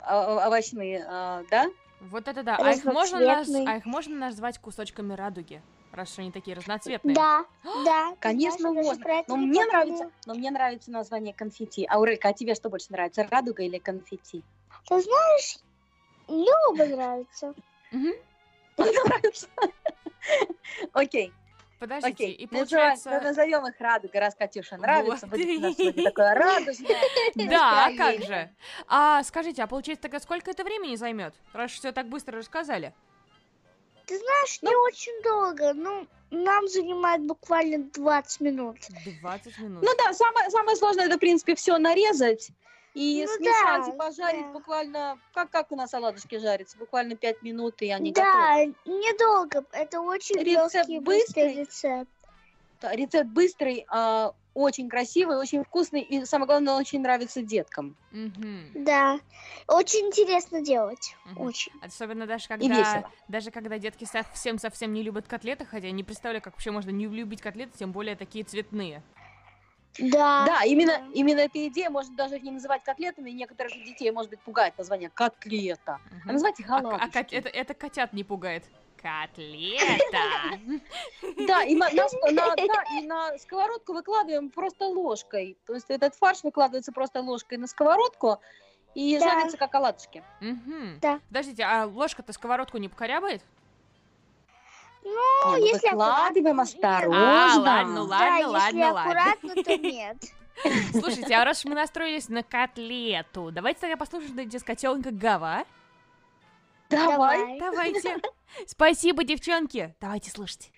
а, 0.00 0.46
овощные, 0.46 1.04
а, 1.08 1.42
да? 1.50 1.66
Вот 2.00 2.28
это 2.28 2.42
да. 2.42 2.56
А 2.56 2.72
их, 2.72 2.84
можно 2.84 3.18
наз- 3.18 3.64
а 3.66 3.76
их 3.76 3.84
можно 3.84 4.16
назвать 4.16 4.58
кусочками 4.58 5.14
радуги? 5.14 5.62
Раз 5.92 6.12
уж 6.12 6.18
они 6.20 6.30
такие 6.30 6.56
разноцветные. 6.56 7.14
Да, 7.14 7.44
да. 7.84 8.14
Конечно, 8.20 8.72
можно. 8.72 9.04
Но 9.26 9.36
не 9.36 9.46
мне 9.46 9.64
нравится, 9.66 10.10
но 10.26 10.34
мне 10.34 10.50
нравится 10.50 10.90
название 10.90 11.34
конфетти. 11.34 11.86
Аурелька, 11.90 12.28
а 12.28 12.32
тебе 12.32 12.54
что 12.54 12.70
больше 12.70 12.86
нравится, 12.90 13.26
радуга 13.30 13.62
или 13.62 13.78
конфетти? 13.78 14.44
Ты 14.88 15.00
знаешь, 15.00 15.58
мне 16.28 16.50
оба 16.68 16.84
нравятся. 16.86 17.54
Мгм. 17.90 18.12
Нравится. 18.76 19.48
Окей, 20.92 21.32
Подождите, 21.78 22.12
окей. 22.12 22.32
и 22.32 22.46
Называй- 22.46 22.48
получается... 22.58 23.20
Назовем 23.20 23.66
их 23.66 23.74
радуга, 23.80 24.20
раз 24.20 24.34
Катюша 24.34 24.76
нравится. 24.76 25.26
Вот. 25.26 25.38
Будет 25.38 25.58
у 25.58 25.60
нас 25.60 25.76
такое 26.04 26.34
радужное. 26.34 26.96
Да, 27.34 27.86
а 27.86 27.96
как 27.96 28.22
же? 28.22 28.50
А 28.88 29.22
скажите, 29.22 29.62
а 29.62 29.66
получается 29.66 30.02
тогда 30.02 30.18
сколько 30.20 30.50
это 30.50 30.64
времени 30.64 30.96
займет? 30.96 31.34
Раз 31.52 31.70
все 31.70 31.92
так 31.92 32.08
быстро 32.08 32.38
рассказали. 32.38 32.92
Ты 34.06 34.18
знаешь, 34.18 34.62
не 34.62 34.74
очень 34.74 35.22
долго. 35.22 35.72
Ну, 35.74 36.06
нам 36.30 36.66
занимает 36.68 37.22
буквально 37.24 37.84
20 37.84 38.40
минут. 38.40 38.78
20 39.20 39.58
минут. 39.58 39.82
Ну 39.82 39.88
да, 39.98 40.12
самое, 40.14 40.50
самое 40.50 40.76
сложное, 40.76 41.06
это, 41.06 41.16
в 41.16 41.20
принципе, 41.20 41.54
все 41.54 41.78
нарезать 41.78 42.50
и 42.98 43.24
Ну 43.24 43.36
смешать, 43.36 43.86
да, 43.86 43.92
и 43.92 43.96
пожарить 43.96 44.46
да. 44.46 44.52
буквально, 44.52 45.20
как, 45.32 45.50
как 45.50 45.70
у 45.70 45.76
нас 45.76 45.94
оладушки 45.94 46.38
жарятся, 46.38 46.76
буквально 46.78 47.14
5 47.14 47.42
минут, 47.42 47.80
и 47.80 47.90
они 47.92 48.12
да, 48.12 48.64
недолго. 48.84 49.64
Это 49.70 50.00
очень 50.00 50.36
Рецепт 50.40 50.74
легкий, 50.74 50.98
быстрый. 50.98 51.44
быстрый 51.44 51.60
рецепт. 51.60 52.10
готовы. 52.80 52.96
Рецепт 52.96 53.30
быстрый, 53.30 53.86
а, 53.88 54.32
очень 54.54 54.88
красивый, 54.88 55.36
очень 55.36 55.62
вкусный, 55.62 56.02
и 56.02 56.24
самое 56.24 56.48
главное, 56.48 56.72
он 56.74 56.80
очень 56.80 57.00
нравится 57.00 57.40
деткам. 57.42 57.96
Мгм. 58.10 58.72
Да. 58.84 59.20
Очень 59.68 60.06
интересно 60.08 60.60
делать. 60.60 61.14
Мгм. 61.24 61.42
Очень. 61.42 61.72
Особенно 61.80 62.26
даже 62.26 62.46
И 62.46 62.48
когда, 62.48 62.66
весело. 62.66 63.12
даже 63.28 63.50
когда 63.52 63.78
детки 63.78 64.04
совсем-совсем 64.06 64.92
не 64.92 65.04
любят 65.04 65.28
котлеты, 65.28 65.64
хотя 65.64 65.86
я 65.86 65.92
не 65.92 66.02
представляю, 66.02 66.42
как 66.42 66.54
вообще 66.54 66.72
можно 66.72 66.90
не 66.90 67.06
любить 67.06 67.42
котлеты, 67.42 67.78
тем 67.78 67.92
более 67.92 68.16
такие 68.16 68.44
цветные. 68.44 69.04
Да. 69.98 70.44
Да, 70.46 70.64
именно, 70.64 71.10
именно 71.14 71.40
эта 71.40 71.66
идея, 71.68 71.90
можно 71.90 72.14
даже 72.14 72.36
их 72.36 72.42
не 72.42 72.50
называть 72.52 72.84
котлетами, 72.84 73.30
некоторых 73.30 73.72
детей, 73.72 74.10
может 74.12 74.30
быть, 74.30 74.40
пугает 74.40 74.76
название 74.78 75.10
котлета. 75.10 75.98
Мгм. 76.10 76.22
А 76.30 76.32
называть 76.32 76.60
их 76.60 76.70
А, 76.70 76.76
а 76.76 76.78
оладушки. 76.80 77.10
кот- 77.12 77.32
это, 77.32 77.48
это 77.48 77.74
котят 77.74 78.12
не 78.12 78.22
пугает. 78.24 78.64
Котлета! 79.00 80.58
Да, 81.46 81.62
и 81.62 81.74
на, 81.76 81.88
на 81.90 82.06
на- 82.32 82.56
да, 82.56 82.84
и 82.98 83.06
на 83.06 83.38
сковородку 83.38 83.92
выкладываем 83.92 84.50
просто 84.50 84.86
ложкой. 84.86 85.56
То 85.66 85.74
есть 85.74 85.86
этот 85.88 86.14
фарш 86.16 86.42
выкладывается 86.42 86.92
просто 86.92 87.20
ложкой 87.20 87.58
на 87.58 87.66
сковородку 87.68 88.40
и 88.94 89.18
Да. 89.18 89.24
жарится 89.30 89.56
как 89.56 89.74
оладушки. 89.74 90.22
Да. 91.00 91.20
Подождите, 91.28 91.62
а 91.62 91.86
ложка-то 91.86 92.32
сковородку 92.32 92.78
не 92.78 92.88
покорябает? 92.88 93.42
Ну, 95.14 95.56
Не, 95.56 95.60
ну 95.60 95.66
если 95.66 95.88
выкладываем 95.90 96.60
аккуратно, 96.60 96.62
осторожно. 96.62 97.54
А, 97.54 97.58
ладно, 97.58 97.94
ну 97.94 98.06
Да, 98.06 98.16
ладно, 98.16 98.36
если 98.38 98.52
ладно, 98.52 98.92
ладно. 98.92 99.00
аккуратно, 99.00 99.62
то 99.64 99.76
нет. 99.78 100.16
Слушайте, 100.92 101.34
а 101.34 101.44
раз 101.44 101.60
уж 101.60 101.64
мы 101.66 101.74
настроились 101.74 102.28
на 102.28 102.42
котлету, 102.42 103.50
давайте 103.52 103.80
тогда 103.80 103.96
послушаем 103.96 104.48
дискотенка 104.48 105.10
Гава. 105.10 105.64
Давай. 106.90 107.58
Давайте. 107.58 108.16
Спасибо, 108.66 109.24
девчонки. 109.24 109.94
Давайте 110.00 110.30
слушать. 110.30 110.70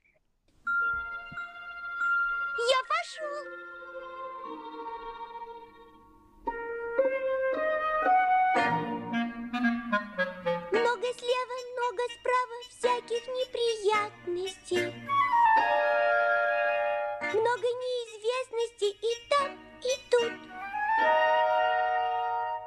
Много 11.91 12.03
справа, 12.13 12.57
всяких 12.69 13.27
неприятностей. 13.27 14.95
Много 17.33 17.67
неизвестностей 17.83 18.91
и 18.91 19.13
там, 19.29 19.51
и 19.81 19.93
тут. 20.11 20.33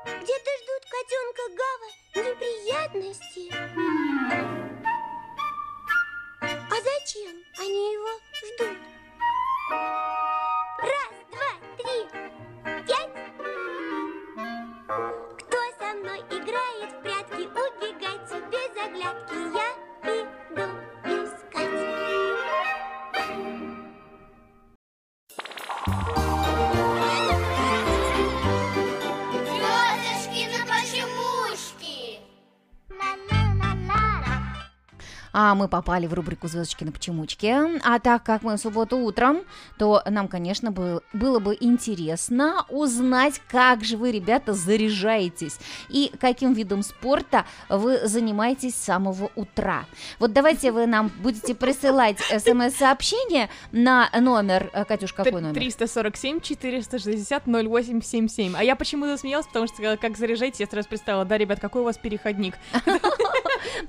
Где-то 0.06 0.52
ждут 0.60 0.84
котенка 0.94 1.44
Гава 1.60 1.90
неприятности. 2.16 3.46
А 6.42 6.76
зачем 6.76 7.36
они 7.60 7.84
его 7.94 8.14
ждут? 8.34 8.78
Раз, 10.82 11.14
два, 11.32 11.52
три, 11.78 11.98
пять. 12.88 13.14
Кто 15.40 15.58
со 15.80 15.88
мной 15.94 16.20
играет 16.30 16.92
в 16.92 17.03
глядки 18.90 19.36
я 19.56 19.93
а 35.34 35.56
мы 35.56 35.68
попали 35.68 36.06
в 36.06 36.14
рубрику 36.14 36.48
«Звездочки 36.48 36.84
на 36.84 36.92
почемучке». 36.92 37.80
А 37.84 38.00
так 38.00 38.24
как 38.24 38.44
мы 38.44 38.56
в 38.56 38.60
субботу 38.60 38.98
утром, 38.98 39.42
то 39.78 40.02
нам, 40.06 40.28
конечно, 40.28 40.72
был, 40.72 41.02
было 41.12 41.40
бы 41.40 41.58
интересно 41.60 42.66
узнать, 42.70 43.42
как 43.50 43.84
же 43.84 43.98
вы, 43.98 44.12
ребята, 44.12 44.54
заряжаетесь 44.54 45.58
и 45.90 46.12
каким 46.20 46.54
видом 46.54 46.84
спорта 46.84 47.46
вы 47.68 48.08
занимаетесь 48.08 48.76
с 48.76 48.84
самого 48.84 49.32
утра. 49.36 49.86
Вот 50.20 50.34
давайте 50.34 50.72
вы 50.72 50.86
нам 50.86 51.12
будете 51.20 51.56
присылать 51.56 52.20
смс-сообщение 52.30 53.50
на 53.72 54.10
номер, 54.20 54.70
э, 54.74 54.86
Катюш, 54.86 55.14
какой 55.14 55.42
номер? 55.42 55.56
347 55.56 56.42
460 56.42 57.44
0877. 57.48 58.56
А 58.56 58.64
я 58.64 58.76
почему-то 58.76 59.18
смеялась, 59.18 59.48
потому 59.48 59.68
что 59.68 59.98
как 59.98 60.18
заряжаетесь, 60.18 60.60
я 60.60 60.68
сразу 60.68 60.88
представила, 60.88 61.26
да, 61.26 61.38
ребят, 61.38 61.60
какой 61.60 61.82
у 61.82 61.86
вас 61.86 61.98
переходник. 61.98 62.56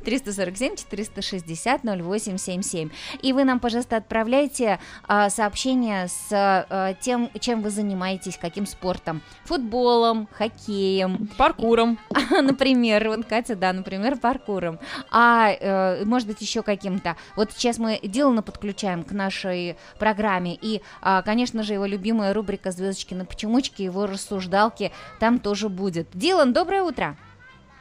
347 0.05 0.77
460 0.77 1.85
0877. 1.85 2.91
И 3.23 3.33
вы 3.33 3.45
нам, 3.45 3.61
пожалуйста, 3.61 3.97
отправляйте 3.97 4.79
а, 5.07 5.31
сообщение 5.31 6.09
с 6.09 6.29
а, 6.31 6.95
тем, 7.01 7.31
чем 7.41 7.63
вы 7.63 7.71
занимаетесь, 7.71 8.39
каким 8.39 8.67
спортом. 8.67 9.23
Футболом, 9.45 10.29
хоккеем. 10.33 11.29
Паркуром. 11.37 11.99
Например, 12.31 13.09
вот 13.09 13.27
Катя, 13.27 13.57
да, 13.57 13.73
например, 13.73 14.17
паркуром. 14.17 14.79
А 15.11 15.51
э, 15.51 16.05
может 16.05 16.29
быть 16.29 16.41
еще 16.41 16.63
каким-то. 16.63 17.17
Вот 17.37 17.53
сейчас 17.53 17.79
мы 17.79 17.99
Дилана 18.03 18.43
подключаем 18.43 19.05
к 19.05 19.13
нашей 19.13 19.77
программе. 19.99 20.57
И, 20.61 20.83
а, 21.01 21.23
конечно 21.23 21.63
же, 21.63 21.75
его 21.75 21.87
любимая 21.87 22.33
рубрика 22.33 22.71
«Звездочки 22.71 23.15
на 23.15 23.25
почемучке», 23.25 23.85
его 23.85 24.07
рассуждалки 24.07 24.93
там 25.21 25.39
тоже 25.39 25.69
будет. 25.69 26.09
Дилан, 26.13 26.53
доброе 26.53 26.83
утро. 26.83 27.17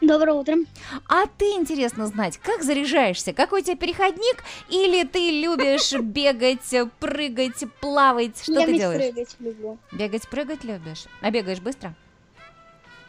Доброе 0.03 0.33
утро. 0.33 0.57
А 1.07 1.25
ты, 1.37 1.45
интересно 1.53 2.07
знать, 2.07 2.37
как 2.37 2.61
заряжаешься? 2.61 3.31
Какой 3.31 3.61
у 3.61 3.63
тебя 3.63 3.77
переходник? 3.77 4.43
Или 4.67 5.05
ты 5.05 5.31
любишь 5.31 5.93
бегать, 6.01 6.75
прыгать, 6.99 7.63
плавать? 7.79 8.43
Что 8.43 8.59
Я 8.59 8.65
ты 8.65 8.77
делаешь? 8.77 9.13
прыгать 9.13 9.35
люблю. 9.39 9.77
Бегать, 9.93 10.27
прыгать 10.27 10.63
любишь? 10.65 11.05
А 11.21 11.31
бегаешь 11.31 11.61
быстро? 11.61 11.93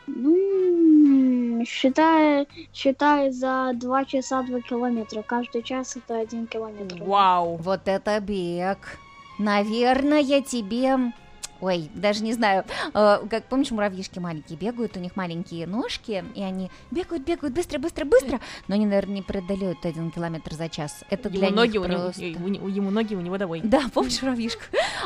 Ну, 0.06 1.64
считаю, 1.66 2.46
считаю 2.72 3.32
за 3.32 3.72
2 3.74 4.04
часа 4.04 4.42
2 4.42 4.60
километра. 4.60 5.22
Каждый 5.22 5.62
час 5.62 5.96
это 5.96 6.20
1 6.20 6.46
километр. 6.46 7.02
Вау. 7.02 7.56
Вот 7.56 7.88
это 7.88 8.20
бег. 8.20 8.98
Наверное, 9.40 10.42
тебе... 10.42 11.12
Ой, 11.60 11.88
даже 11.94 12.22
не 12.22 12.32
знаю, 12.32 12.64
э, 12.92 13.18
как 13.30 13.44
помнишь, 13.44 13.70
муравьишки 13.70 14.18
маленькие 14.18 14.58
бегают, 14.58 14.96
у 14.96 15.00
них 15.00 15.16
маленькие 15.16 15.66
ножки, 15.66 16.24
и 16.34 16.42
они 16.42 16.70
бегают, 16.90 17.24
бегают 17.24 17.54
быстро, 17.54 17.78
быстро, 17.78 18.04
быстро, 18.04 18.40
но 18.68 18.74
они, 18.74 18.86
наверное, 18.86 19.16
не 19.16 19.22
преодолеют 19.22 19.84
один 19.86 20.10
километр 20.10 20.54
за 20.54 20.68
час. 20.68 21.04
Это 21.10 21.30
для 21.30 21.46
Ему 21.46 21.56
ноги, 21.56 21.78
них 21.78 21.82
у 21.82 21.86
него, 21.86 22.02
просто... 22.02 22.22
у 22.22 22.48
него- 22.48 22.68
ему 22.68 22.90
ноги, 22.90 23.14
у 23.14 23.20
него 23.20 23.38
домой. 23.38 23.60
Да, 23.62 23.82
помнишь 23.92 24.20
муравьишку? 24.20 24.62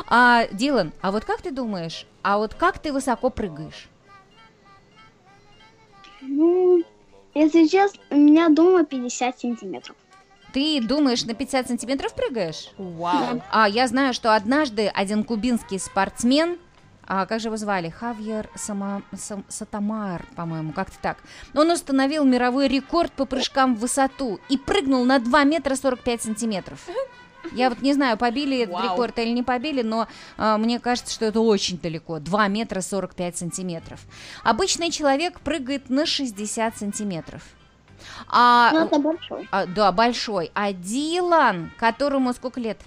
А, 0.07 0.47
Дилан, 0.51 0.91
а 1.01 1.11
вот 1.11 1.23
как 1.23 1.41
ты 1.41 1.51
думаешь, 1.51 2.05
а 2.23 2.37
вот 2.37 2.55
как 2.55 2.79
ты 2.79 2.91
высоко 2.91 3.29
прыгаешь? 3.29 3.87
Ну, 6.21 6.83
если 7.33 7.67
честно, 7.67 8.01
у 8.09 8.15
меня 8.15 8.49
дома 8.49 8.83
50 8.83 9.39
сантиметров. 9.39 9.95
Ты 10.53 10.81
думаешь, 10.81 11.23
на 11.25 11.33
50 11.33 11.67
сантиметров 11.67 12.13
прыгаешь? 12.13 12.69
Вау. 12.77 13.41
А 13.51 13.67
я 13.69 13.87
знаю, 13.87 14.13
что 14.13 14.35
однажды 14.35 14.87
один 14.87 15.23
кубинский 15.23 15.79
спортсмен, 15.79 16.57
а 17.05 17.25
как 17.25 17.39
же 17.39 17.47
его 17.47 17.57
звали? 17.57 17.89
Хавьер 17.89 18.49
Сама, 18.55 19.01
Сам- 19.17 19.45
Сатамар, 19.47 20.25
по-моему, 20.35 20.73
как-то 20.73 20.97
так. 21.01 21.17
Он 21.55 21.71
установил 21.71 22.23
мировой 22.23 22.67
рекорд 22.67 23.11
по 23.13 23.25
прыжкам 23.25 23.75
в 23.75 23.79
высоту 23.79 24.39
и 24.49 24.57
прыгнул 24.57 25.03
на 25.05 25.19
2 25.19 25.43
метра 25.43 25.75
45 25.75 26.21
сантиметров. 26.21 26.79
Я 27.51 27.69
вот 27.69 27.81
не 27.81 27.93
знаю, 27.93 28.17
побили 28.17 28.59
этот 28.59 28.75
Вау. 28.75 28.83
рекорд 28.83 29.17
или 29.17 29.29
не 29.29 29.43
побили, 29.43 29.81
но 29.81 30.07
а, 30.37 30.57
мне 30.57 30.77
кажется, 30.79 31.13
что 31.13 31.25
это 31.25 31.39
очень 31.39 31.79
далеко. 31.79 32.19
2 32.19 32.47
метра 32.47 32.81
45 32.81 33.37
сантиметров. 33.37 34.01
Обычный 34.43 34.91
человек 34.91 35.39
прыгает 35.39 35.89
на 35.89 36.05
60 36.05 36.77
сантиметров. 36.77 37.41
А, 38.27 38.71
Ну, 38.73 38.85
это 38.85 38.99
большой. 38.99 39.47
а, 39.51 39.65
да, 39.65 39.91
большой. 39.91 40.51
А 40.53 40.73
Дилан, 40.73 41.71
которому 41.77 42.33
сколько 42.33 42.59
лет? 42.59 42.77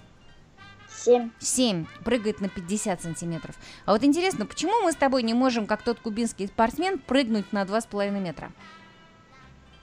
7. 1.05 1.31
7, 1.40 1.87
прыгает 2.05 2.40
на 2.40 2.48
50 2.48 3.03
сантиметров. 3.03 3.57
А 3.87 3.92
вот 3.92 4.05
интересно, 4.05 4.46
почему 4.46 4.72
мы 4.83 4.92
с 4.92 4.96
тобой 4.96 5.22
не 5.25 5.35
можем, 5.35 5.66
как 5.66 5.83
тот 5.83 5.98
кубинский 5.98 6.46
спортсмен, 6.46 6.98
прыгнуть 6.98 7.53
на 7.53 7.64
2,5 7.64 8.20
метра? 8.20 8.53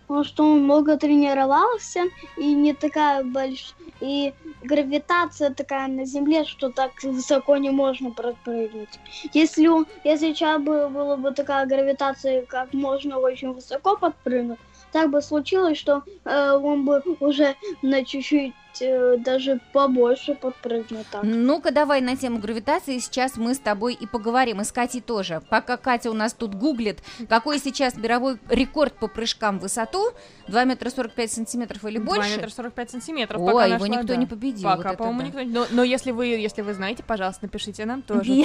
Потому 0.08 0.24
что 0.24 0.44
он 0.44 0.64
много 0.64 0.98
тренировался 0.98 2.06
и 2.38 2.54
не 2.54 2.74
такая 2.74 3.24
большая. 3.24 3.76
И 4.02 4.34
гравитация 4.64 5.54
такая 5.54 5.88
на 5.88 6.06
Земле, 6.06 6.46
что 6.46 6.70
так 6.72 6.92
высоко 7.04 7.58
не 7.58 7.70
можно 7.70 8.12
пропрыгнуть. 8.12 8.98
Если, 9.34 9.68
если 10.08 10.34
сейчас 10.34 10.62
бы 10.62 10.88
была 10.90 11.18
бы 11.18 11.32
такая 11.32 11.66
гравитация, 11.66 12.46
как 12.46 12.74
можно 12.74 13.20
очень 13.20 13.52
высоко 13.52 13.98
подпрыгнуть, 13.98 14.58
так 14.92 15.10
бы 15.12 15.22
случилось, 15.22 15.78
что 15.78 16.04
э, 16.26 16.52
он 16.54 16.86
бы 16.86 17.02
уже 17.20 17.56
на 17.82 18.04
чуть-чуть 18.04 18.56
даже 18.80 19.60
побольше 19.74 20.36
подпрыгнул 20.36 21.06
так. 21.12 21.24
Ну-ка, 21.24 21.72
давай 21.72 22.02
на 22.02 22.16
тему 22.16 22.40
гравитации 22.40 23.00
сейчас 23.00 23.38
мы 23.38 23.54
с 23.54 23.60
тобой 23.60 23.94
и 23.94 24.06
поговорим, 24.06 24.62
и 24.62 24.64
с 24.64 24.72
Катей 24.72 25.02
тоже. 25.02 25.42
Пока 25.50 25.78
Катя 25.78 26.12
у 26.12 26.14
нас 26.14 26.34
тут 26.34 26.56
гуглит, 26.56 27.00
какой 27.28 27.60
сейчас 27.60 27.96
мировой 27.96 28.38
рекорд 28.50 28.94
по 28.94 29.08
прыжкам 29.08 29.60
в 29.60 29.64
высоту, 29.64 30.12
2 30.48 30.64
метра 30.66 30.90
45 30.90 31.32
сантиметров 31.32 31.84
или 31.86 31.98
2 31.98 32.06
больше? 32.06 32.32
метра 32.32 32.50
45 32.50 32.92
сантиметров. 32.92 33.42
Пока 33.42 33.66
его 33.66 33.74
нашла, 33.74 33.88
никто 33.88 34.08
да. 34.08 34.16
не 34.16 34.26
победил, 34.26 34.70
Пока, 34.70 34.90
вот 34.90 34.98
по-моему, 34.98 35.20
да. 35.20 35.26
никто 35.28 35.42
не... 35.42 35.52
Но, 35.52 35.66
но 35.72 35.84
если, 35.84 36.12
вы, 36.12 36.28
если 36.28 36.62
вы 36.62 36.74
знаете, 36.74 37.04
пожалуйста, 37.04 37.46
напишите 37.46 37.86
нам 37.86 38.02
тоже. 38.02 38.30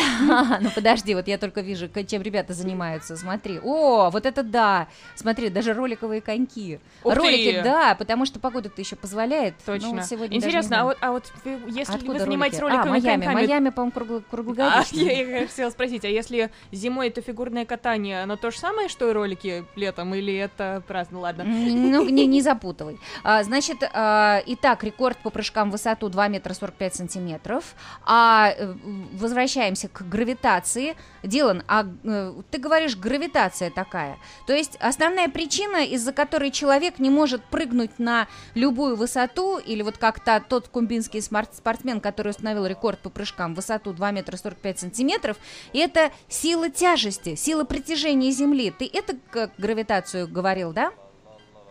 Ну 0.60 0.70
подожди, 0.74 1.14
вот 1.14 1.28
я 1.28 1.38
только 1.38 1.60
вижу, 1.60 1.88
чем 2.06 2.22
ребята 2.22 2.54
занимаются. 2.54 3.16
Смотри, 3.16 3.60
о, 3.62 4.10
вот 4.10 4.26
это 4.26 4.42
да! 4.42 4.88
Смотри, 5.14 5.48
даже 5.48 5.74
роликовые 5.74 6.20
коньки. 6.20 6.80
Ролики, 7.02 7.60
да, 7.62 7.94
потому 7.94 8.26
что 8.26 8.38
погода-то 8.38 8.80
еще 8.80 8.96
позволяет. 8.96 9.54
Ну, 9.66 9.74
Точно. 9.74 10.02
Сегодня 10.14 10.36
Интересно, 10.36 10.80
а 10.80 10.84
вот, 10.84 10.96
а 11.00 11.12
вот 11.12 11.32
если 11.66 11.94
Откуда 11.94 12.12
вы 12.12 12.18
занимаетесь 12.20 12.60
ролики? 12.60 12.76
роликовыми 12.76 12.98
А, 12.98 13.02
Майами. 13.02 13.24
коньками... 13.24 13.34
Майами, 13.46 13.68
по-моему, 13.70 13.92
кругло- 13.94 14.22
А, 14.26 14.30
круглогодично. 14.30 14.96
я, 15.00 15.40
я 15.40 15.46
хотела 15.46 15.70
спросить, 15.70 16.04
а 16.04 16.08
если 16.08 16.50
зимой 16.72 17.08
это 17.08 17.20
фигурное 17.20 17.64
катание, 17.64 18.22
оно 18.22 18.36
то 18.36 18.50
же 18.50 18.58
самое, 18.58 18.88
что 18.88 19.10
и 19.10 19.12
ролики 19.12 19.64
летом, 19.76 20.14
или 20.14 20.34
это 20.34 20.82
праздно? 20.86 21.20
Ладно. 21.20 21.44
Ну, 21.44 22.08
не, 22.08 22.26
не 22.26 22.40
запутывай. 22.42 22.98
А, 23.22 23.42
значит, 23.42 23.78
а, 23.92 24.42
итак, 24.46 24.84
рекорд 24.84 25.18
по 25.18 25.30
прыжкам 25.30 25.70
в 25.70 25.72
высоту 25.72 26.08
2 26.08 26.28
метра 26.28 26.54
45 26.54 26.94
сантиметров. 26.94 27.74
А 28.06 28.52
э, 28.56 28.74
возвращаемся 29.12 29.88
к 29.88 30.08
гравитации. 30.08 30.96
Дилан, 31.22 31.62
а 31.68 31.86
э, 32.04 32.32
ты 32.50 32.58
говоришь, 32.58 32.96
гравитация 32.96 33.70
такая. 33.70 34.18
То 34.46 34.52
есть 34.52 34.76
основная 34.80 35.28
причина, 35.28 35.84
из-за 35.84 36.12
которой 36.12 36.50
человек 36.50 36.98
не 36.98 37.10
может 37.10 37.42
прыгнуть 37.44 37.98
на 37.98 38.28
любую 38.54 38.96
высоту, 38.96 39.58
или 39.58 39.82
вот 39.82 39.98
как-то 40.04 40.44
тот 40.46 40.68
кумбинский 40.68 41.22
спортсмен, 41.22 41.98
который 41.98 42.28
установил 42.28 42.66
рекорд 42.66 42.98
по 42.98 43.08
прыжкам 43.08 43.54
в 43.54 43.56
высоту 43.56 43.94
2 43.94 44.10
метра 44.10 44.36
45 44.36 44.80
сантиметров, 44.80 45.38
это 45.72 46.12
сила 46.28 46.68
тяжести, 46.68 47.36
сила 47.36 47.64
притяжения 47.64 48.30
Земли. 48.30 48.70
Ты 48.70 48.86
это 48.92 49.16
как 49.30 49.52
гравитацию 49.56 50.28
говорил, 50.28 50.74
да? 50.74 50.92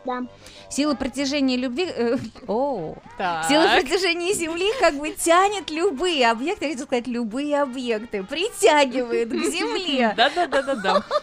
Да. 0.06 0.24
Сила 0.70 0.96
притяжения 0.96 1.56
любви... 1.56 1.86
э, 1.88 2.18
о, 2.48 2.96
Так. 3.18 3.46
Сила 3.48 3.68
притяжения 3.80 4.34
Земли 4.34 4.68
как 4.80 4.96
бы 4.96 5.12
тянет 5.12 5.70
любые 5.70 6.30
объекты, 6.30 6.66
я 6.66 6.72
хотела 6.72 6.86
сказать, 6.86 7.08
любые 7.08 7.62
объекты, 7.62 8.24
притягивает 8.24 9.30
к 9.30 9.34
Земле. 9.34 10.14
Да-да-да-да-да. 10.18 11.04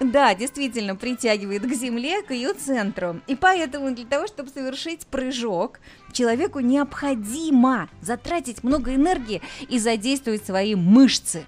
Да, 0.00 0.34
действительно, 0.34 0.96
притягивает 0.96 1.62
к 1.62 1.72
Земле, 1.74 2.22
к 2.22 2.30
ее 2.32 2.52
центру. 2.54 3.20
И 3.26 3.36
поэтому 3.36 3.94
для 3.94 4.06
того, 4.06 4.26
чтобы 4.26 4.48
совершить 4.50 5.06
прыжок, 5.06 5.80
человеку 6.12 6.60
необходимо 6.60 7.88
затратить 8.00 8.64
много 8.64 8.94
энергии 8.94 9.42
и 9.68 9.78
задействовать 9.78 10.44
свои 10.44 10.74
мышцы. 10.74 11.46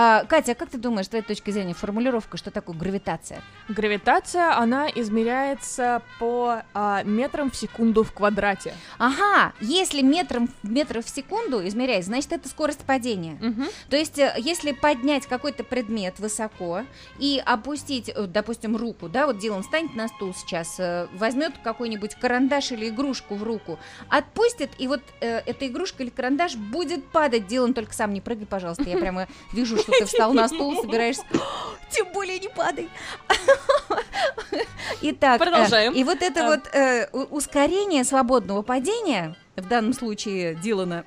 А, 0.00 0.24
Катя, 0.26 0.52
а 0.52 0.54
как 0.54 0.70
ты 0.70 0.78
думаешь, 0.78 1.06
с 1.06 1.08
твоей 1.08 1.24
точки 1.24 1.50
зрения, 1.50 1.74
формулировка, 1.74 2.36
что 2.36 2.52
такое 2.52 2.76
гравитация? 2.76 3.42
Гравитация, 3.68 4.56
она 4.56 4.88
измеряется 4.88 6.02
по 6.20 6.62
а, 6.72 7.02
метрам 7.02 7.50
в 7.50 7.56
секунду 7.56 8.04
в 8.04 8.12
квадрате. 8.12 8.74
Ага, 8.98 9.54
если 9.60 10.02
метром, 10.02 10.50
метров 10.62 11.04
в 11.04 11.08
секунду 11.08 11.66
измеряешь, 11.66 12.04
значит 12.04 12.30
это 12.30 12.48
скорость 12.48 12.84
падения. 12.84 13.38
Мгм. 13.40 13.66
То 13.90 13.96
есть, 13.96 14.20
э, 14.20 14.36
если 14.38 14.70
поднять 14.70 15.26
какой-то 15.26 15.64
предмет 15.64 16.20
высоко 16.20 16.82
и 17.18 17.42
опустить, 17.44 18.08
э, 18.08 18.26
допустим, 18.28 18.76
руку, 18.76 19.08
да, 19.08 19.26
вот 19.26 19.38
Дилан 19.38 19.64
встанет 19.64 19.96
на 19.96 20.06
стул 20.06 20.32
сейчас, 20.32 20.76
э, 20.78 21.08
возьмет 21.12 21.54
какой-нибудь 21.64 22.14
карандаш 22.14 22.70
или 22.70 22.88
игрушку 22.88 23.34
в 23.34 23.42
руку, 23.42 23.80
отпустит, 24.08 24.70
и 24.78 24.86
вот 24.86 25.02
э, 25.20 25.38
эта 25.44 25.66
игрушка 25.66 26.04
или 26.04 26.10
карандаш 26.10 26.54
будет 26.54 27.04
падать. 27.10 27.48
Дилан, 27.48 27.74
только 27.74 27.92
сам 27.94 28.14
не 28.14 28.20
прыгай, 28.20 28.46
пожалуйста, 28.46 28.84
я 28.84 28.96
прямо 28.96 29.26
вижу, 29.52 29.76
что 29.88 29.98
ты 29.98 30.04
встал 30.06 30.32
на 30.32 30.48
стул, 30.48 30.76
собираешься... 30.82 31.24
Тем 31.90 32.06
более 32.12 32.38
не 32.38 32.48
падай. 32.48 32.88
Итак, 35.02 35.40
э, 35.40 35.44
Продолжаем. 35.44 35.94
и 35.94 36.04
вот 36.04 36.20
это 36.22 36.44
А. 36.46 36.48
вот 36.50 36.74
э, 36.74 37.08
ускорение 37.30 38.04
свободного 38.04 38.60
падения, 38.62 39.36
в 39.56 39.66
данном 39.66 39.92
случае 39.94 40.54
Дилана, 40.54 41.04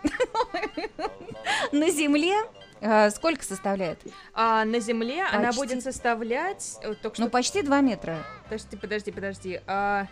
на 1.71 1.89
Земле 1.91 2.35
э, 2.79 3.09
сколько 3.11 3.43
составляет? 3.43 3.99
А 4.33 4.65
на 4.65 4.79
Земле 4.79 5.23
она 5.31 5.47
Почти. 5.47 5.59
будет 5.61 5.83
составлять... 5.83 6.77
э, 6.81 6.95
Только 6.95 7.15
что... 7.15 7.25
Ну, 7.25 7.29
почти 7.29 7.61
2 7.61 7.81
метра. 7.81 8.25
Подожди, 8.45 8.75
подожди, 8.77 9.11
подожди. 9.11 9.61
А, 9.67 10.07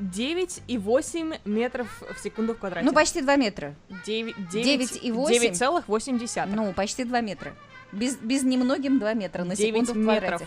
9,8 0.00 1.40
метров 1.44 2.02
в 2.14 2.22
секунду 2.22 2.54
в 2.54 2.58
квадрате. 2.58 2.86
Ну, 2.86 2.92
почти 2.92 3.22
2 3.22 3.36
метра. 3.36 3.74
9, 4.06 4.36
9,8? 4.52 5.84
9,8. 5.86 6.46
Ну, 6.54 6.72
почти 6.72 7.04
2 7.04 7.20
метра. 7.20 7.54
Без, 7.92 8.16
без 8.16 8.42
немногим 8.42 8.98
2 8.98 9.14
метра 9.14 9.44
на 9.44 9.54
9 9.54 9.74
секунду 9.74 9.92
в 9.92 9.96
метров. 9.96 10.20
квадрате. 10.28 10.46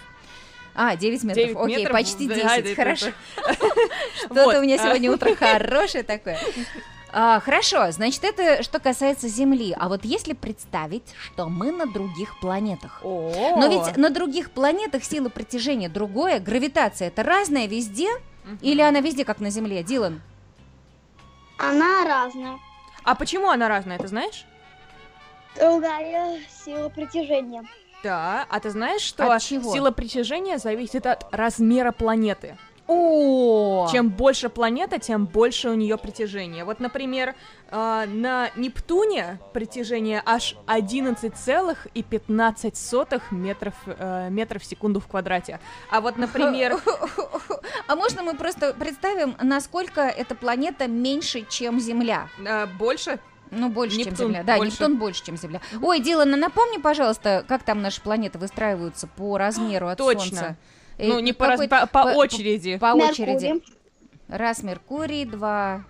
А, 0.75 0.95
9 0.95 1.23
метров. 1.23 1.45
9 1.45 1.57
Окей, 1.57 1.77
метров, 1.77 1.93
почти 1.93 2.27
да, 2.27 2.35
10. 2.35 2.65
это- 2.65 2.75
Хорошо. 2.75 3.07
Что-то 4.25 4.59
у 4.59 4.61
меня 4.61 4.75
а. 4.75 4.85
сегодня 4.85 5.11
утро 5.11 5.33
хорошее 5.35 6.03
такое. 6.03 6.39
А, 7.11 7.39
хорошо, 7.39 7.89
значит, 7.91 8.23
это 8.23 8.61
что 8.63 8.79
касается 8.79 9.27
Земли. 9.27 9.73
А 9.79 9.87
вот 9.87 10.03
если 10.03 10.33
представить, 10.33 11.03
что 11.23 11.47
мы 11.47 11.71
на 11.71 11.87
других 11.87 12.39
планетах. 12.39 12.99
Но 13.03 13.67
ведь 13.67 13.97
на 13.97 14.09
других 14.09 14.51
планетах 14.51 15.03
сила 15.03 15.29
притяжения 15.29 15.89
другое, 15.89 16.39
гравитация 16.39 17.07
это 17.07 17.23
разная 17.23 17.65
везде? 17.67 18.09
Или 18.61 18.81
она 18.81 18.99
везде, 19.01 19.25
как 19.25 19.39
на 19.39 19.49
Земле? 19.49 19.83
Дилан? 19.83 20.21
Она 21.57 22.05
разная. 22.05 22.57
А 23.03 23.15
почему 23.15 23.49
она 23.49 23.67
разная, 23.67 23.97
ты 23.97 24.07
знаешь? 24.07 24.45
Другая 25.55 26.39
сила 26.49 26.89
притяжения. 26.89 27.63
Да, 28.03 28.45
а 28.49 28.59
ты 28.59 28.69
знаешь, 28.69 29.01
что 29.01 29.33
От 29.33 29.41
чего? 29.41 29.73
сила 29.73 29.91
притяжения 29.91 30.59
зависит 30.59 31.05
от 31.07 31.25
размера 31.31 31.91
планеты. 31.91 32.57
О! 32.87 33.87
Чем 33.91 34.09
больше 34.09 34.49
планета, 34.49 34.99
тем 34.99 35.25
больше 35.25 35.69
у 35.69 35.73
нее 35.73 35.97
притяжение. 35.97 36.63
Вот, 36.63 36.79
например, 36.79 37.35
э, 37.69 38.05
на 38.07 38.49
Нептуне 38.55 39.39
притяжение 39.53 40.21
аж 40.25 40.55
11,15 40.67 43.21
метров, 43.31 43.73
э, 43.85 44.29
метров 44.29 44.61
в 44.61 44.65
секунду 44.65 44.99
в 44.99 45.07
квадрате. 45.07 45.59
А 45.91 46.01
вот, 46.01 46.17
например, 46.17 46.77
А 47.87 47.95
можно 47.95 48.21
мы 48.23 48.35
просто 48.35 48.73
представим, 48.73 49.35
насколько 49.41 50.01
эта 50.01 50.35
планета 50.35 50.87
меньше, 50.87 51.45
чем 51.49 51.79
Земля? 51.79 52.27
э, 52.45 52.65
больше 52.77 53.19
Ну, 53.49 53.69
больше, 53.69 53.97
чем 53.97 54.07
Нептун 54.11 54.27
Земля. 54.27 54.43
Да, 54.43 54.57
больше. 54.57 54.71
Нептун 54.71 54.97
больше, 54.97 55.25
чем 55.25 55.37
Земля. 55.37 55.61
Ой, 55.81 55.99
Дилан, 56.01 56.33
а 56.33 56.37
напомни, 56.37 56.79
пожалуйста, 56.79 57.45
как 57.47 57.63
там 57.63 57.81
наши 57.81 58.01
планеты 58.01 58.37
выстраиваются 58.39 59.07
по 59.07 59.37
размеру 59.37 59.87
от 59.87 59.97
Точно. 59.97 60.21
Солнца? 60.21 60.45
Э, 60.45 60.55
Ну, 60.97 61.19
не 61.19 61.33
по, 61.33 61.47
раз- 61.47 61.67
по, 61.67 61.85
по 61.87 61.99
очереди. 62.15 62.77
По 62.77 62.93
очереди. 62.93 63.45
Меркурий, 63.45 63.63
Раз 64.27 64.63
Меркурий, 64.63 65.25
два... 65.25 65.83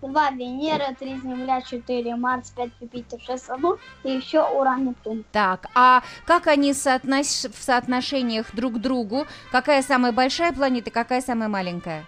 два 0.00 0.30
Венера, 0.30 0.94
три 0.98 1.16
Земля, 1.20 1.60
четыре 1.60 2.16
Марс, 2.16 2.50
пять 2.50 2.70
Юпитер, 2.80 3.20
шесть 3.20 3.44
Сатурн 3.44 3.78
и 4.04 4.10
еще 4.12 4.42
Уран, 4.42 4.86
Нептун. 4.86 5.24
Так, 5.32 5.66
а 5.74 6.02
как 6.24 6.46
они 6.46 6.70
соотнос- 6.72 7.50
в 7.52 7.62
соотношениях 7.62 8.54
друг 8.54 8.74
к 8.74 8.78
другу? 8.78 9.26
Какая 9.50 9.82
самая 9.82 10.12
большая 10.12 10.52
планета, 10.52 10.90
какая 10.90 11.20
самая 11.20 11.48
маленькая? 11.48 12.04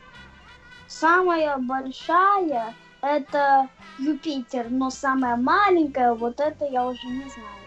Самая 0.87 1.59
большая 1.59 2.75
это 3.03 3.69
Юпитер, 3.99 4.71
но 4.71 4.91
самая 4.91 5.37
маленькая 5.37 6.15
вот 6.15 6.41
это 6.41 6.65
я 6.65 6.87
уже 6.87 7.07
не 7.07 7.29
знаю. 7.29 7.64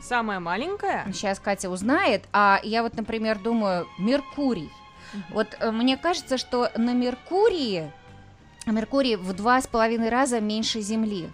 Самая 0.00 0.40
маленькая? 0.40 1.04
Сейчас 1.12 1.38
Катя 1.38 1.70
узнает, 1.70 2.24
а 2.32 2.60
я 2.62 2.82
вот, 2.82 2.94
например, 2.96 3.38
думаю, 3.38 3.86
Меркурий. 3.98 4.70
Вот 5.30 5.56
э, 5.60 5.70
мне 5.70 5.96
кажется, 5.96 6.38
что 6.38 6.70
на 6.76 6.92
Меркурии, 6.92 7.90
Меркурий 8.66 9.16
в 9.16 9.32
два 9.32 9.60
с 9.60 9.66
половиной 9.66 10.08
раза 10.08 10.40
меньше 10.40 10.80
Земли. 10.80 11.30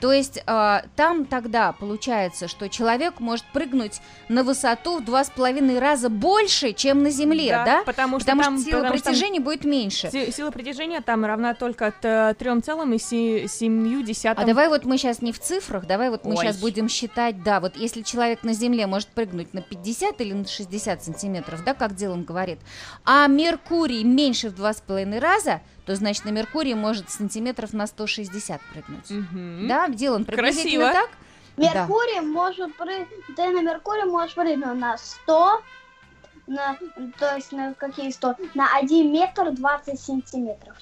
То 0.00 0.12
есть 0.12 0.42
э, 0.46 0.80
там 0.96 1.26
тогда 1.26 1.72
получается, 1.72 2.48
что 2.48 2.68
человек 2.68 3.20
может 3.20 3.44
прыгнуть 3.52 4.00
на 4.28 4.42
высоту 4.42 4.98
в 4.98 5.04
два 5.04 5.24
с 5.24 5.30
половиной 5.30 5.78
раза 5.78 6.08
больше, 6.08 6.72
чем 6.72 7.02
на 7.02 7.10
Земле, 7.10 7.50
да? 7.50 7.82
Потому 7.84 8.18
что 8.18 8.24
Потому 8.26 8.42
там, 8.42 8.56
что 8.58 8.64
сила 8.70 8.78
потому 8.80 8.96
что 8.96 9.04
там 9.04 9.12
притяжения 9.12 9.40
будет 9.40 9.64
меньше. 9.64 10.10
си- 10.10 10.32
сила 10.32 10.50
притяжения 10.50 11.00
там 11.00 11.24
равна 11.24 11.54
только 11.54 11.88
от 11.88 12.02
э, 12.04 12.34
3,7 12.38 14.34
А 14.36 14.44
давай 14.44 14.68
вот 14.68 14.84
мы 14.84 14.96
сейчас 14.98 15.22
не 15.22 15.32
в 15.32 15.38
цифрах, 15.38 15.86
давай 15.86 16.10
вот 16.10 16.24
мы 16.24 16.32
Ой. 16.32 16.36
сейчас 16.38 16.56
будем 16.58 16.88
считать, 16.88 17.42
да, 17.42 17.60
вот 17.60 17.76
если 17.76 18.02
человек 18.02 18.42
на 18.42 18.52
Земле 18.52 18.86
может 18.86 19.08
прыгнуть 19.08 19.52
на 19.54 19.60
50 19.60 20.20
или 20.20 20.32
на 20.32 20.46
60 20.46 21.04
сантиметров, 21.04 21.62
да, 21.64 21.74
как 21.74 21.94
Дилан 21.94 22.24
говорит, 22.24 22.58
а 23.04 23.26
Меркурий 23.26 24.04
меньше 24.04 24.48
в 24.48 24.54
два 24.54 24.72
с 24.72 24.80
половиной 24.80 25.18
раза, 25.18 25.60
то 25.86 25.96
значит 25.96 26.24
на 26.24 26.30
Меркурии 26.30 26.74
может 26.74 27.10
сантиметров 27.10 27.72
на 27.72 27.86
160 27.86 28.60
прыгнуть. 28.72 29.10
Мгм. 29.10 29.66
Да, 29.66 29.88
Дилан, 29.94 30.24
приблизительно 30.24 30.90
Красиво. 30.90 31.06
так? 31.06 31.10
Меркурий 31.56 32.20
может 32.20 32.74
прыгнуть, 32.76 33.08
ты 33.36 33.50
на 33.50 33.60
Меркурий 33.60 34.04
можешь 34.04 34.34
прыгнуть 34.34 34.78
на 34.78 34.96
100, 34.96 35.62
на, 36.46 36.78
то 37.18 37.36
есть 37.36 37.52
на 37.52 37.74
какие 37.74 38.10
100? 38.10 38.36
На 38.54 38.76
1 38.76 39.12
метр 39.12 39.50
20 39.52 40.00
сантиметров. 40.00 40.76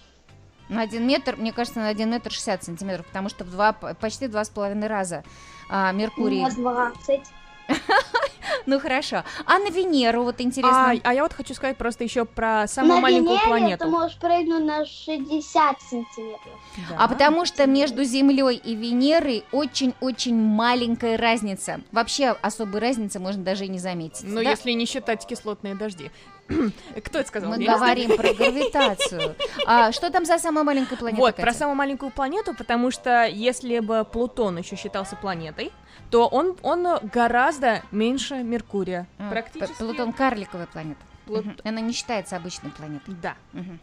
На 0.69 0.83
один 0.83 1.07
метр, 1.07 1.37
мне 1.37 1.53
кажется, 1.53 1.81
на 1.81 1.89
один 1.89 2.11
метр 2.11 2.31
60 2.31 2.65
сантиметров, 2.65 3.07
потому 3.07 3.31
что 3.31 3.45
в 3.45 3.51
два, 3.51 3.73
почти 3.73 4.29
два 4.29 4.45
с 4.45 4.51
половиной 4.51 4.87
раза 4.87 5.25
а, 5.71 5.93
Меркурий. 5.93 6.43
На 6.43 6.51
20. 6.51 7.21
Ну 8.67 8.79
хорошо. 8.81 9.25
А 9.47 9.59
на 9.59 9.71
Венеру, 9.71 10.23
вот 10.25 10.41
интересно. 10.41 10.91
А, 10.91 10.95
а 11.03 11.15
я 11.15 11.23
вот 11.23 11.33
хочу 11.33 11.55
сказать 11.55 11.77
просто 11.77 12.05
еще 12.05 12.25
про 12.25 12.67
самую 12.67 12.97
на 12.97 13.01
маленькую 13.01 13.37
Венере 13.37 13.47
планету. 13.49 13.85
ты 13.85 13.91
можешь 13.91 14.19
прыгнуть 14.19 14.65
на 14.65 14.85
60 14.85 15.81
сантиметров. 15.81 16.53
Да. 16.91 16.97
А 16.99 17.09
потому 17.09 17.45
что 17.45 17.67
между 17.67 18.05
Землей 18.05 18.57
и 18.57 18.75
Венерой 18.75 19.45
очень-очень 19.53 20.37
маленькая 20.37 21.17
разница. 21.17 21.81
Вообще 21.93 22.37
особой 22.43 22.81
разницы 22.81 23.19
можно 23.19 23.43
даже 23.43 23.65
и 23.65 23.69
не 23.69 23.79
заметить. 23.79 24.25
Ну, 24.25 24.43
да? 24.43 24.51
если 24.51 24.73
не 24.73 24.87
считать 24.87 25.27
кислотные 25.27 25.75
дожди. 25.75 26.11
Кто 27.05 27.19
это 27.19 27.29
сказал? 27.29 27.51
Мы 27.51 27.63
Я 27.63 27.77
говорим 27.77 28.17
про 28.17 28.33
гравитацию. 28.35 29.35
А 29.67 29.93
что 29.93 30.11
там 30.11 30.25
за 30.25 30.39
самая 30.39 30.65
маленькая 30.65 30.97
планета? 30.97 31.21
Вот, 31.21 31.37
про 31.37 31.45
Катя? 31.47 31.59
самую 31.59 31.77
маленькую 31.77 32.11
планету, 32.11 32.55
потому 32.55 32.91
что 32.91 33.27
если 33.27 33.79
бы 33.81 34.07
Плутон 34.11 34.59
еще 34.59 34.77
считался 34.77 35.17
планетой, 35.17 35.73
то 36.11 36.27
он, 36.27 36.57
он 36.63 36.87
гораздо 37.13 37.83
меньше 37.91 38.43
Меркурия. 38.43 39.07
А, 39.19 39.31
Практически. 39.31 39.75
Плутон 39.79 40.13
карликовая 40.13 40.67
планета. 40.67 41.01
Плут-. 41.27 41.61
Она 41.65 41.81
не 41.81 41.93
считается 41.93 42.37
обычной 42.37 42.71
планетой. 42.71 43.15
Да. 43.21 43.37
Мгм. 43.53 43.79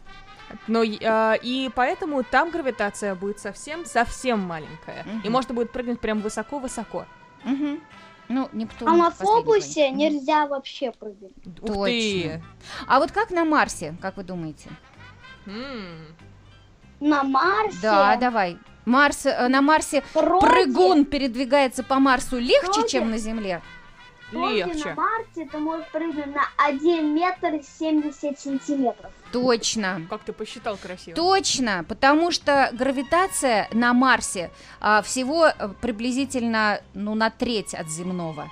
Но 0.66 0.82
и, 0.82 0.98
а, 1.04 1.34
и 1.34 1.70
поэтому 1.74 2.22
там 2.22 2.50
гравитация 2.50 3.14
будет 3.14 3.38
совсем, 3.40 3.84
совсем 3.84 4.40
маленькая. 4.40 5.04
Мгм. 5.04 5.20
И 5.24 5.28
можно 5.28 5.54
будет 5.54 5.72
прыгнуть 5.72 6.00
прям 6.00 6.20
высоко-высоко. 6.20 7.06
Мгм. 7.44 7.80
Ну, 8.28 8.48
Нептун. 8.52 8.88
А 8.88 8.96
на 8.96 9.10
Фобусе 9.10 9.90
нельзя 9.90 10.46
вообще 10.46 10.90
прыгать. 10.90 11.32
Ух 11.60 11.68
Точно. 11.68 11.84
ты! 11.84 12.42
А 12.88 12.98
вот 12.98 13.12
как 13.12 13.30
на 13.30 13.44
Марсе, 13.44 13.96
как 14.00 14.16
вы 14.16 14.24
думаете? 14.24 14.70
М. 15.46 16.16
На 16.98 17.22
Марсе 17.22 17.78
Да, 17.82 18.16
давай. 18.16 18.58
Марс, 18.86 19.26
э, 19.26 19.48
на 19.48 19.60
Марсе 19.60 20.02
вроде- 20.14 20.46
прыгун 20.46 21.04
передвигается 21.04 21.82
по 21.82 21.96
Марсу 21.96 22.38
легче, 22.38 22.70
Вроде- 22.72 22.88
чем 22.88 23.10
на 23.10 23.18
Земле. 23.18 23.60
вроде 24.32 24.64
Легче. 24.64 24.88
на 24.90 24.94
Марсе 24.94 25.48
ты 25.50 25.58
можешь 25.58 25.86
прыгнуть 25.92 26.34
на 26.34 26.42
1 26.56 27.14
метр 27.14 27.60
70 27.78 28.38
сантиметров. 28.38 29.10
Точно. 29.32 30.02
Как 30.08 30.22
ты 30.22 30.32
посчитал 30.32 30.76
красиво. 30.76 31.16
Точно, 31.16 31.84
потому 31.88 32.30
что 32.30 32.70
гравитация 32.72 33.68
на 33.72 33.92
Марсе 33.92 34.50
а, 34.80 35.02
всего 35.02 35.46
э, 35.48 35.68
приблизительно 35.80 36.80
ну, 36.94 37.14
на 37.14 37.30
треть 37.30 37.74
от 37.74 37.88
земного. 37.88 38.48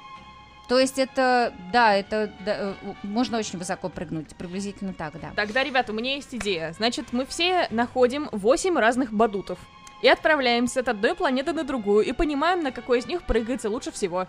То 0.68 0.79
есть 0.79 0.99
это, 0.99 1.53
да, 1.73 1.94
это 1.94 2.33
да, 2.44 2.57
э, 2.59 2.75
можно 3.03 3.38
очень 3.38 3.59
высоко 3.59 3.88
прыгнуть, 3.90 4.35
приблизительно 4.35 4.94
так, 4.94 5.21
да. 5.21 5.31
Тогда, 5.37 5.63
ребята, 5.63 5.92
у 5.92 5.94
меня 5.94 6.15
есть 6.15 6.35
идея. 6.35 6.73
Значит, 6.73 7.13
мы 7.13 7.27
все 7.27 7.69
находим 7.71 8.29
8 8.33 8.79
разных 8.79 9.13
бадутов. 9.13 9.59
И 10.05 10.09
отправляемся 10.09 10.81
от 10.81 10.88
одной 10.88 11.15
планеты 11.15 11.55
на 11.55 11.65
другую 11.65 12.05
и 12.05 12.13
понимаем, 12.13 12.63
на 12.63 12.73
какой 12.73 12.98
из 12.98 13.07
них 13.07 13.23
прыгается 13.23 13.71
лучше 13.71 13.90
всего. 13.90 14.27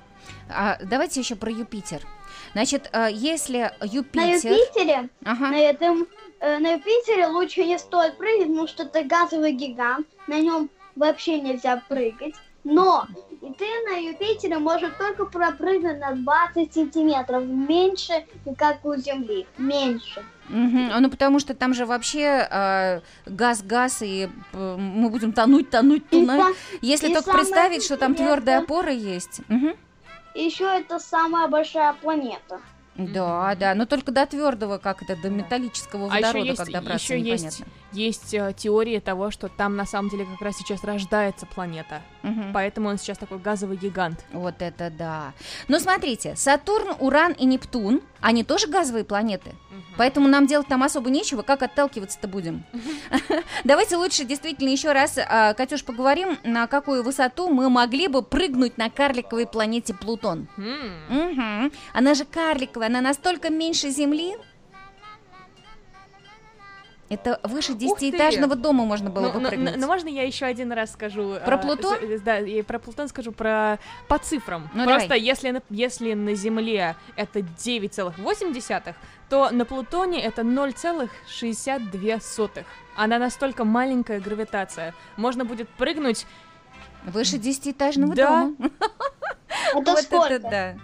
А, 0.49 0.77
давайте 0.81 1.19
еще 1.19 1.35
про 1.35 1.51
Юпитер. 1.51 2.01
Значит, 2.53 2.89
э, 2.93 3.09
если 3.11 3.73
На 3.81 3.85
Юпитер... 3.85 4.53
Юпитере, 4.53 5.09
Ага. 5.25 5.49
на 5.49 5.59
этом, 5.59 6.07
э, 6.39 6.59
на 6.59 6.75
Юпитере 6.75 7.27
лучше 7.27 7.65
не 7.65 7.77
стоит 7.77 8.17
прыгать, 8.17 8.47
потому 8.47 8.67
что 8.67 8.83
это 8.83 9.03
газовый 9.03 9.51
гигант, 9.51 10.07
на 10.27 10.39
нем 10.39 10.69
вообще 10.95 11.41
нельзя 11.41 11.83
прыгать. 11.89 12.35
Но 12.63 13.05
и 13.45 13.53
ты 13.53 13.65
на 13.87 13.97
Юпитере 13.97 14.57
можешь 14.57 14.91
только 14.97 15.25
пропрыгнуть 15.25 15.99
на 15.99 16.13
20 16.13 16.73
сантиметров 16.73 17.43
меньше, 17.45 18.25
как 18.57 18.83
у 18.83 18.95
Земли. 18.95 19.45
Меньше. 19.57 20.23
Мгм. 20.49 20.91
Ну, 20.99 21.09
потому 21.09 21.39
что 21.39 21.53
там 21.53 21.73
же 21.73 21.85
вообще 21.85 22.47
э, 22.49 23.01
газ-газ, 23.27 24.01
и 24.01 24.29
э, 24.53 24.75
мы 24.77 25.09
будем 25.09 25.31
тонуть, 25.31 25.69
тонуть, 25.69 26.09
тонуть. 26.09 26.55
Если 26.81 27.09
и 27.09 27.13
только 27.13 27.33
представить, 27.33 27.83
что 27.83 27.97
там 27.97 28.15
твердая 28.15 28.59
опора 28.59 28.91
есть. 28.91 29.41
Мгм. 29.47 29.75
еще 30.33 30.65
это 30.65 30.99
самая 30.99 31.47
большая 31.47 31.93
планета. 31.93 32.59
Да, 32.95 33.55
да, 33.59 33.75
но 33.75 33.85
только 33.85 34.11
до 34.11 34.25
твердого, 34.25 34.77
как 34.77 35.03
это, 35.03 35.21
до 35.21 35.29
металлического 35.29 36.09
А 36.09 36.17
еще 36.17 36.27
водорода, 36.27 36.45
есть, 36.47 36.57
как 36.57 36.71
добраться, 36.71 37.13
еще 37.13 37.19
непонятно. 37.19 37.45
есть 37.45 37.63
э, 37.97 38.53
теория 38.55 38.99
того, 38.99 39.31
что 39.31 39.47
там 39.47 39.75
на 39.75 39.85
самом 39.85 40.09
деле 40.09 40.25
как 40.25 40.41
раз 40.41 40.57
сейчас 40.57 40.83
рождается 40.83 41.45
планета. 41.45 42.01
Мгм. 42.23 42.51
Поэтому 42.53 42.89
он 42.89 42.97
сейчас 42.97 43.17
такой 43.17 43.39
газовый 43.39 43.77
гигант. 43.77 44.25
Вот 44.31 44.55
это 44.61 44.89
да. 44.89 45.33
Ну, 45.67 45.79
смотрите, 45.79 46.35
Сатурн, 46.35 46.95
Уран 46.99 47.33
и 47.33 47.45
Нептун, 47.45 48.01
они 48.21 48.43
тоже 48.43 48.67
газовые 48.67 49.03
планеты. 49.03 49.51
Поэтому 49.97 50.27
нам 50.27 50.47
делать 50.47 50.67
там 50.67 50.83
особо 50.83 51.09
нечего, 51.09 51.41
как 51.41 51.61
отталкиваться-то 51.63 52.27
будем. 52.27 52.63
Давайте 53.63 53.95
лучше 53.97 54.25
действительно 54.25 54.69
еще 54.69 54.91
раз, 54.91 55.17
а, 55.17 55.53
Катюш, 55.53 55.83
поговорим, 55.85 56.37
на 56.43 56.67
какую 56.67 57.03
высоту 57.03 57.49
мы 57.49 57.69
могли 57.69 58.07
бы 58.07 58.21
прыгнуть 58.21 58.77
на 58.77 58.89
карликовой 58.89 59.45
планете 59.47 59.93
Плутон. 59.93 60.47
М. 60.57 60.91
Мгм. 61.09 61.71
Она 61.93 62.13
же 62.13 62.25
карликовая, 62.25 62.87
она 62.87 63.01
настолько 63.01 63.49
меньше 63.49 63.89
Земли. 63.89 64.35
Это 67.07 67.39
выше 67.43 67.75
десятиэтажного 67.75 68.55
дома 68.55 68.83
можно 68.83 69.11
было 69.11 69.27
Ну, 69.27 69.33
бы 69.33 69.39
ну, 69.39 69.49
прыгнуть. 69.49 69.75
ну, 69.77 69.85
можно 69.85 70.07
я 70.09 70.23
еще 70.23 70.47
один 70.47 70.71
раз 70.71 70.91
скажу? 70.93 71.35
Про 71.45 71.55
а, 71.55 71.57
Плутон? 71.59 71.95
за- 72.01 72.19
Да, 72.23 72.37
я 72.37 72.63
про 72.63 72.79
Плутон 72.79 73.07
скажу 73.09 73.31
про 73.31 73.77
по 74.07 74.17
цифрам. 74.17 74.67
Ну, 74.73 74.85
Просто 74.85 75.09
давай. 75.09 75.21
если 75.21 75.51
на, 75.51 75.61
если 75.69 76.13
на 76.13 76.33
Земле 76.33 76.95
это 77.15 77.41
9,8, 77.41 78.95
то 79.29 79.51
на 79.51 79.65
Плутоне 79.65 80.19
это 80.23 80.41
0,62. 80.41 82.65
Она 82.95 83.19
настолько 83.19 83.65
маленькая 83.65 84.19
гравитация. 84.19 84.95
Можно 85.17 85.45
будет 85.45 85.69
прыгнуть. 85.69 86.25
Выше 87.05 87.37
десятиэтажного 87.37 88.15
Да. 88.15 88.27
дома. 88.29 88.55
Это 89.75 89.91
Вот 89.91 89.99
сколько? 89.99 90.33
это 90.33 90.49
да. 90.49 90.75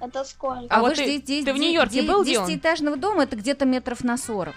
Это 0.00 0.24
сколько? 0.24 0.66
А 0.74 0.80
вот 0.80 0.90
выше 0.90 1.04
ты- 1.20 1.44
ты 1.44 1.52
в 1.52 1.56
Нью-Йорке 1.56 2.02
был, 2.02 2.24
Дион? 2.24 2.46
Десятиэтажного 2.46 2.96
дома 2.96 3.22
это 3.22 3.36
где-то 3.36 3.64
метров 3.64 4.02
на 4.04 4.16
40. 4.16 4.54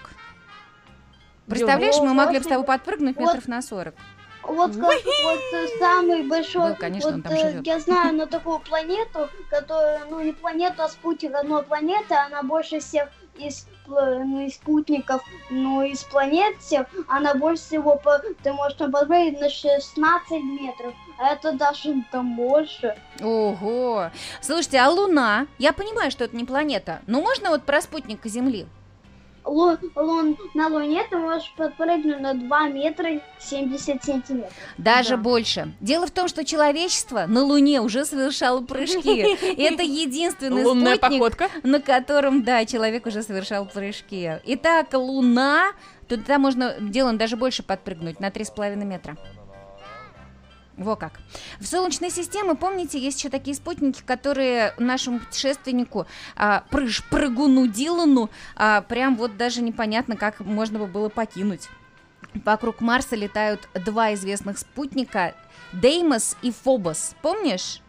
Представляешь, 1.50 1.98
мы 1.98 2.14
могли 2.14 2.38
бы 2.38 2.44
с 2.44 2.48
тобой 2.48 2.64
подпрыгнуть 2.64 3.16
метров 3.18 3.46
на 3.48 3.60
40. 3.62 3.94
Вот 4.42 4.72
как 4.74 4.82
вот 4.82 5.40
э, 5.52 5.66
самый 5.78 6.22
большой, 6.22 6.70
Был, 6.70 6.76
конечно, 6.76 7.10
он 7.10 7.14
вот 7.16 7.24
там 7.24 7.32
э, 7.34 7.36
живет. 7.38 7.66
я 7.66 7.78
знаю 7.78 8.14
на 8.16 8.26
такую 8.26 8.58
планету, 8.68 9.28
которая, 9.50 10.00
ну 10.08 10.20
не 10.20 10.32
планету, 10.32 10.82
а 10.82 10.88
спутник 10.88 11.34
одной 11.34 11.62
планеты, 11.62 12.14
она 12.14 12.42
больше 12.42 12.80
всех 12.80 13.10
из, 13.36 13.68
пл- 13.86 14.24
ну, 14.24 14.40
из 14.46 14.54
спутников, 14.54 15.22
ну 15.50 15.82
из 15.82 16.02
планет 16.04 16.56
всех, 16.58 16.86
она 17.06 17.34
больше 17.34 17.62
всего, 17.62 17.96
по- 17.96 18.18
ты 18.42 18.52
можешь 18.54 18.78
там 18.78 18.90
подпрыгнуть 18.90 19.40
на 19.40 19.50
16 19.50 20.30
метров, 20.42 20.94
а 21.18 21.34
это 21.34 21.52
даже 21.52 22.02
там 22.10 22.34
больше. 22.34 22.96
Ого. 23.22 24.10
Слушайте, 24.40 24.78
а 24.78 24.88
Луна? 24.88 25.46
Я 25.58 25.72
понимаю, 25.74 26.10
что 26.10 26.24
это 26.24 26.34
не 26.34 26.44
планета, 26.44 27.00
но 27.06 27.20
можно 27.20 27.50
вот 27.50 27.64
про 27.64 27.80
спутника 27.82 28.28
Земли? 28.28 28.66
Лу- 29.44 29.78
лун- 29.96 30.36
на 30.54 30.68
Луне 30.68 31.02
ты 31.08 31.16
можешь 31.16 31.52
подпрыгнуть 31.56 32.20
на 32.20 32.34
2 32.34 32.68
метра 32.68 33.20
70 33.38 34.04
сантиметров. 34.04 34.52
Даже 34.78 35.10
Да. 35.10 35.16
больше. 35.16 35.72
Дело 35.80 36.06
в 36.06 36.10
том, 36.10 36.28
что 36.28 36.44
человечество 36.44 37.24
на 37.26 37.42
Луне 37.42 37.80
уже 37.80 38.04
совершало 38.04 38.60
прыжки. 38.60 39.20
Это 39.56 39.82
единственный 39.82 40.62
Лунная 40.64 40.96
спутник, 40.96 41.18
походка. 41.20 41.48
на 41.62 41.80
котором, 41.80 42.42
да, 42.44 42.64
человек 42.66 43.06
уже 43.06 43.22
совершал 43.22 43.66
прыжки. 43.66 44.32
Итак, 44.44 44.88
Луна, 44.92 45.72
туда 46.06 46.38
можно 46.38 46.74
делом 46.78 47.16
даже 47.16 47.36
больше 47.36 47.62
подпрыгнуть, 47.62 48.20
на 48.20 48.30
3,5 48.30 48.84
метра. 48.84 49.16
Во 50.80 50.96
как. 50.96 51.20
В 51.60 51.66
Солнечной 51.66 52.10
системе, 52.10 52.54
помните, 52.54 52.98
есть 52.98 53.18
еще 53.18 53.28
такие 53.28 53.54
спутники, 53.54 54.00
которые 54.02 54.72
нашему 54.78 55.20
путешественнику, 55.20 56.06
а, 56.36 56.64
прыж, 56.70 57.04
прыгуну 57.10 57.66
Дилану, 57.66 58.30
а, 58.56 58.80
прям 58.80 59.14
вот 59.16 59.36
даже 59.36 59.60
непонятно, 59.60 60.16
как 60.16 60.40
можно 60.40 60.78
бы 60.78 60.86
было 60.86 61.10
покинуть. 61.10 61.68
Вокруг 62.32 62.80
Марса 62.80 63.14
летают 63.14 63.68
два 63.74 64.14
известных 64.14 64.56
спутника, 64.56 65.34
Деймос 65.74 66.38
и 66.40 66.50
Фобос. 66.50 67.14
Помнишь? 67.20 67.82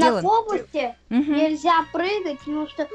На? 0.00 0.20
Фобусе 0.20 0.96
Мгм. 1.08 1.34
нельзя 1.34 1.84
прыгать, 1.92 2.38
потому 2.40 2.68
что 2.68 2.82
э, 2.82 2.86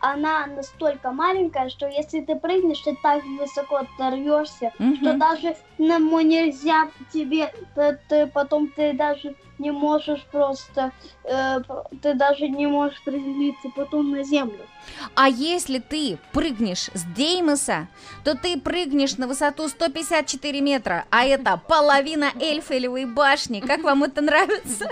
она 0.00 0.46
настолько 0.46 1.10
маленькая, 1.10 1.68
что 1.68 1.86
если 1.88 2.20
ты 2.20 2.36
прыгнешь, 2.36 2.80
ты 2.80 2.96
так 3.02 3.22
высоко 3.24 3.76
оторвешься, 3.76 4.72
что 4.74 5.10
Мгм. 5.12 5.18
даже 5.18 5.56
нему 5.78 6.20
нельзя 6.20 6.88
тебе, 7.12 7.52
ты, 7.74 7.98
ты 8.08 8.26
потом 8.26 8.68
ты 8.68 8.92
даже 8.92 9.34
не 9.58 9.70
можешь 9.70 10.24
просто, 10.32 10.92
э, 11.24 11.60
ты 12.02 12.14
даже 12.14 12.48
не 12.48 12.66
можешь 12.66 13.02
приземлиться 13.04 13.68
потом 13.76 14.10
на 14.10 14.22
землю. 14.22 14.66
А 15.14 15.28
если 15.28 15.78
ты 15.78 16.18
прыгнешь 16.32 16.90
с 16.94 17.02
Деймоса, 17.04 17.88
то 18.24 18.34
ты 18.34 18.58
прыгнешь 18.58 19.16
на 19.18 19.26
высоту 19.26 19.68
154 19.68 20.60
метра, 20.60 21.04
а 21.10 21.24
это 21.24 21.60
половина 21.68 22.32
Эльфелевой 22.40 23.04
башни. 23.04 23.60
Как 23.60 23.82
вам 23.82 24.02
это 24.04 24.20
нравится? 24.22 24.88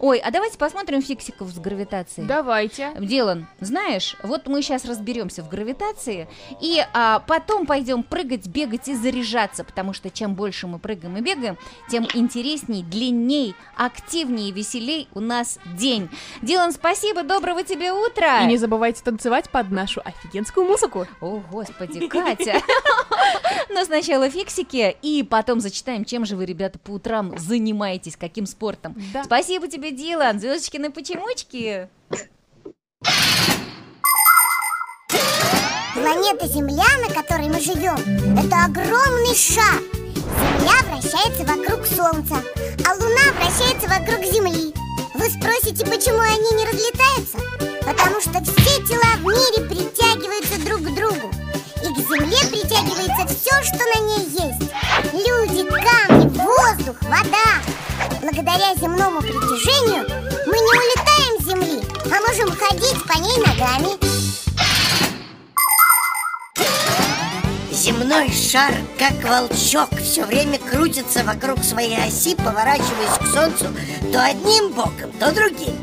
Ой, 0.00 0.18
а 0.18 0.30
давайте 0.30 0.58
посмотрим 0.58 1.02
фиксиков 1.02 1.48
с 1.48 1.58
гравитацией. 1.58 2.26
Давайте. 2.26 2.92
Дилан, 2.98 3.46
знаешь, 3.60 4.16
вот 4.22 4.46
мы 4.46 4.62
сейчас 4.62 4.84
разберемся 4.84 5.42
в 5.42 5.48
гравитации, 5.48 6.28
и 6.60 6.84
а, 6.92 7.20
потом 7.20 7.66
пойдем 7.66 8.02
прыгать, 8.02 8.46
бегать 8.46 8.88
и 8.88 8.94
заряжаться, 8.94 9.64
потому 9.64 9.92
что 9.92 10.10
чем 10.10 10.34
больше 10.34 10.66
мы 10.66 10.78
прыгаем 10.78 11.16
и 11.16 11.20
бегаем, 11.20 11.58
тем 11.90 12.06
интересней, 12.14 12.82
длинней, 12.82 13.54
активнее 13.76 14.50
и 14.50 14.52
веселей 14.52 15.08
у 15.14 15.20
нас 15.20 15.58
день. 15.76 16.08
Дилан, 16.42 16.72
спасибо, 16.72 17.22
доброго 17.22 17.62
тебе 17.62 17.92
утра! 17.92 18.42
И 18.42 18.46
не 18.46 18.56
забывайте 18.56 19.02
танцевать 19.02 19.50
под 19.50 19.70
нашу 19.70 20.00
офигенскую 20.04 20.66
музыку. 20.66 21.06
О, 21.20 21.42
господи, 21.50 22.06
Катя! 22.08 22.60
Но 23.70 23.84
сначала 23.84 24.30
фиксики, 24.30 24.96
и 25.02 25.22
потом 25.22 25.60
зачитаем, 25.60 26.04
чем 26.04 26.24
же 26.24 26.36
вы, 26.36 26.46
ребята, 26.46 26.78
по 26.78 26.92
утрам 26.92 27.36
занимаетесь, 27.38 28.16
каким 28.16 28.46
спортом. 28.46 28.94
Да. 29.12 29.22
Спасибо 29.66 29.88
тебе, 29.88 29.90
Дилан, 29.90 30.38
звездочки 30.38 30.76
на 30.76 30.90
почемучки. 30.92 31.88
Планета 35.92 36.46
Земля, 36.46 36.84
на 37.00 37.12
которой 37.12 37.48
мы 37.48 37.60
живем, 37.60 37.96
это 38.38 38.64
огромный 38.64 39.34
шар. 39.34 39.82
Земля 40.14 40.82
вращается 40.88 41.44
вокруг 41.44 41.84
Солнца, 41.84 42.44
а 42.86 42.94
Луна 42.94 43.32
вращается 43.34 43.88
вокруг 43.88 44.24
Земли. 44.32 44.72
Вы 45.14 45.30
спросите, 45.30 45.84
почему 45.84 46.20
они 46.20 46.50
не 46.52 46.66
разлетаются? 46.66 47.38
Потому 47.84 48.20
что 48.20 48.40
все 48.44 48.86
тела 48.86 49.16
в 49.16 49.24
мире 49.24 49.68
притягиваются 49.68 50.64
друг 50.64 50.82
к 50.82 50.94
другу. 50.94 51.32
И 51.82 51.92
к 51.92 51.98
Земле 52.08 52.38
притягивается 52.50 53.26
все, 53.34 53.62
что 53.64 53.78
на 53.78 54.00
ней 54.06 54.26
есть. 54.26 54.70
Люди, 55.12 55.68
камни, 55.68 56.28
воздух, 56.38 57.02
вода. 57.02 57.75
Благодаря 58.36 58.74
земному 58.74 59.22
притяжению 59.22 60.06
мы 60.46 60.56
не 60.58 60.72
улетаем 60.78 61.40
с 61.40 61.48
Земли, 61.48 61.80
а 62.04 62.20
можем 62.20 62.54
ходить 62.54 63.02
по 63.08 63.18
ней 63.18 63.38
ногами. 63.38 63.96
Земной 67.72 68.30
шар, 68.30 68.74
как 68.98 69.14
волчок, 69.24 69.88
все 70.02 70.26
время 70.26 70.58
крутится 70.58 71.24
вокруг 71.24 71.64
своей 71.64 71.96
оси, 71.96 72.34
поворачиваясь 72.34 73.18
к 73.18 73.26
Солнцу 73.32 73.74
то 74.12 74.22
одним 74.22 74.70
боком, 74.72 75.10
то 75.18 75.32
другим. 75.32 75.74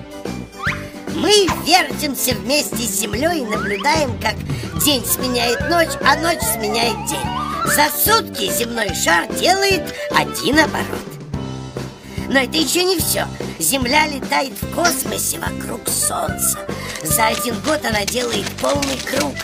Мы 1.16 1.47
вертимся 1.66 2.36
вместе 2.36 2.78
с 2.78 2.99
Землей 2.99 3.39
и 3.39 3.45
наблюдаем, 3.45 4.16
как 4.22 4.36
день 4.84 5.04
сменяет 5.04 5.60
ночь, 5.72 5.97
а 6.06 6.18
ночь 6.18 6.43
сменяет 6.54 6.97
день. 7.08 7.34
За 7.66 7.89
сутки 7.89 8.51
земной 8.54 8.93
шар 8.93 9.28
делает 9.34 9.95
один 10.12 10.60
оборот. 10.60 11.12
Но 12.34 12.39
это 12.39 12.57
еще 12.57 12.84
не 12.84 12.97
все. 12.97 13.27
Земля 13.59 14.07
летает 14.07 14.53
в 14.59 14.73
космосе 14.73 15.38
вокруг 15.38 15.88
Солнца. 15.88 16.57
За 17.03 17.27
один 17.27 17.53
год 17.59 17.86
она 17.86 18.05
делает 18.05 18.47
полный 18.59 18.97
круг. 18.97 19.36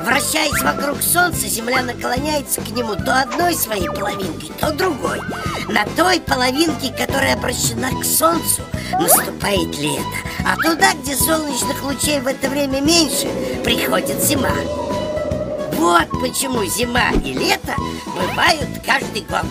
Вращаясь 0.00 0.62
вокруг 0.62 1.02
Солнца, 1.02 1.48
Земля 1.48 1.82
наклоняется 1.82 2.60
к 2.60 2.68
нему 2.68 2.94
то 2.94 3.22
одной 3.22 3.52
своей 3.56 3.88
половинкой, 3.88 4.52
то 4.60 4.70
другой. 4.70 5.20
На 5.68 5.84
той 5.96 6.20
половинке, 6.20 6.92
которая 6.96 7.34
обращена 7.34 7.90
к 8.00 8.04
Солнцу, 8.04 8.62
наступает 8.92 9.76
лето. 9.78 10.04
А 10.46 10.54
туда, 10.54 10.92
где 11.02 11.16
солнечных 11.16 11.82
лучей 11.82 12.20
в 12.20 12.28
это 12.28 12.48
время 12.48 12.80
меньше, 12.80 13.26
приходит 13.64 14.22
зима. 14.22 14.54
Вот 15.72 16.08
почему 16.20 16.64
зима 16.64 17.10
и 17.24 17.32
лето 17.32 17.74
бывают 18.14 18.68
каждый 18.86 19.22
год. 19.22 19.46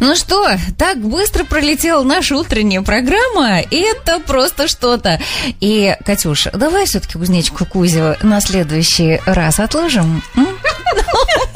Ну 0.00 0.16
что, 0.16 0.50
так 0.76 0.98
быстро 0.98 1.44
пролетела 1.44 2.02
наша 2.02 2.36
утренняя 2.36 2.82
программа. 2.82 3.60
Это 3.70 4.20
просто 4.20 4.68
что-то. 4.68 5.18
И, 5.60 5.96
Катюша, 6.04 6.50
давай 6.52 6.84
все-таки 6.84 7.14
кузнечку 7.14 7.64
Кузю 7.64 8.16
на 8.22 8.40
следующий 8.42 9.20
раз 9.24 9.60
отложим. 9.60 10.22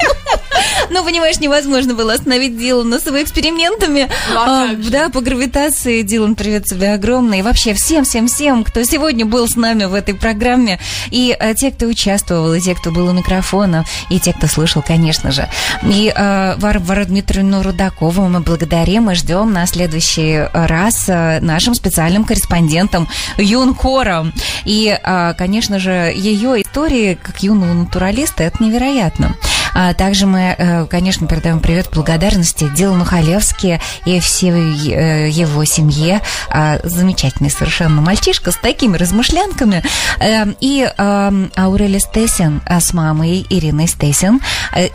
Ну, 0.99 1.03
понимаешь, 1.03 1.39
невозможно 1.39 1.93
было 1.93 2.13
остановить 2.13 2.57
Дилана 2.57 2.99
с 2.99 3.05
его 3.05 3.21
экспериментами. 3.21 4.09
Ну, 4.33 4.39
а 4.39 4.69
А, 4.71 4.75
да, 4.75 5.09
по 5.09 5.21
гравитации. 5.21 6.01
Дилан, 6.01 6.35
привет 6.35 6.65
тебе 6.65 6.93
огромный. 6.93 7.39
И 7.39 7.41
вообще 7.41 7.73
всем-всем-всем, 7.73 8.63
кто 8.63 8.83
сегодня 8.83 9.25
был 9.25 9.47
с 9.47 9.55
нами 9.55 9.85
в 9.85 9.93
этой 9.93 10.15
программе. 10.15 10.79
И 11.11 11.35
а, 11.39 11.53
те, 11.53 11.71
кто 11.71 11.85
участвовал, 11.85 12.53
и 12.53 12.59
те, 12.59 12.75
кто 12.75 12.91
был 12.91 13.07
у 13.07 13.13
микрофона, 13.13 13.85
и 14.09 14.19
те, 14.19 14.33
кто 14.33 14.47
слышал, 14.47 14.83
конечно 14.85 15.31
же. 15.31 15.47
И 15.83 16.11
а, 16.15 16.55
Варвару 16.57 17.05
Дмитриевну 17.05 17.61
Рудакову 17.61 18.27
мы 18.27 18.39
благодарим 18.39 19.11
и 19.11 19.15
ждем 19.15 19.53
на 19.53 19.65
следующий 19.67 20.47
раз 20.53 21.05
а, 21.07 21.39
нашим 21.39 21.75
специальным 21.75 22.25
корреспондентом 22.25 23.07
Юнкором. 23.37 24.33
И, 24.65 24.97
а, 25.03 25.33
конечно 25.33 25.79
же, 25.79 26.11
ее 26.15 26.61
истории 26.61 27.17
как 27.21 27.43
юного 27.43 27.73
натуралиста 27.73 28.43
это 28.43 28.63
невероятно. 28.63 29.35
А 29.73 29.93
также 29.93 30.25
мы, 30.25 30.55
э, 30.57 30.85
конечно, 30.87 31.27
передаем 31.27 31.59
привет 31.59 31.89
благодарности 31.93 32.69
Дилану 32.75 33.05
Халевски 33.05 33.79
и 34.05 34.19
всей 34.19 34.51
э, 34.91 35.29
его 35.29 35.63
семье. 35.65 36.21
А, 36.49 36.79
Замечательный 36.83 37.49
совершенно 37.49 38.01
мальчишка 38.01 38.51
с 38.51 38.55
такими 38.55 38.97
размышлянками. 38.97 39.83
Э, 40.19 40.45
И 40.59 40.83
Аурели 40.97 41.99
Стесин 41.99 42.61
с 42.67 42.93
мамой 42.93 43.45
Ириной 43.49 43.87
Стесин 43.87 44.41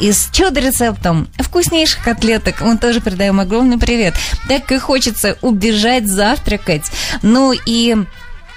и 0.01 0.13
с 0.13 0.29
чудо-рецептом 0.33 1.29
вкуснейших 1.39 2.03
котлеток. 2.03 2.61
Мы 2.61 2.77
тоже 2.79 3.01
передаем 3.01 3.41
огромный 3.41 3.79
привет. 3.79 4.15
Так 4.49 4.71
и 4.73 4.79
хочется 4.79 5.37
убежать 5.41 6.07
завтракать. 6.07 6.91
Ну 7.23 7.53
и 7.53 7.97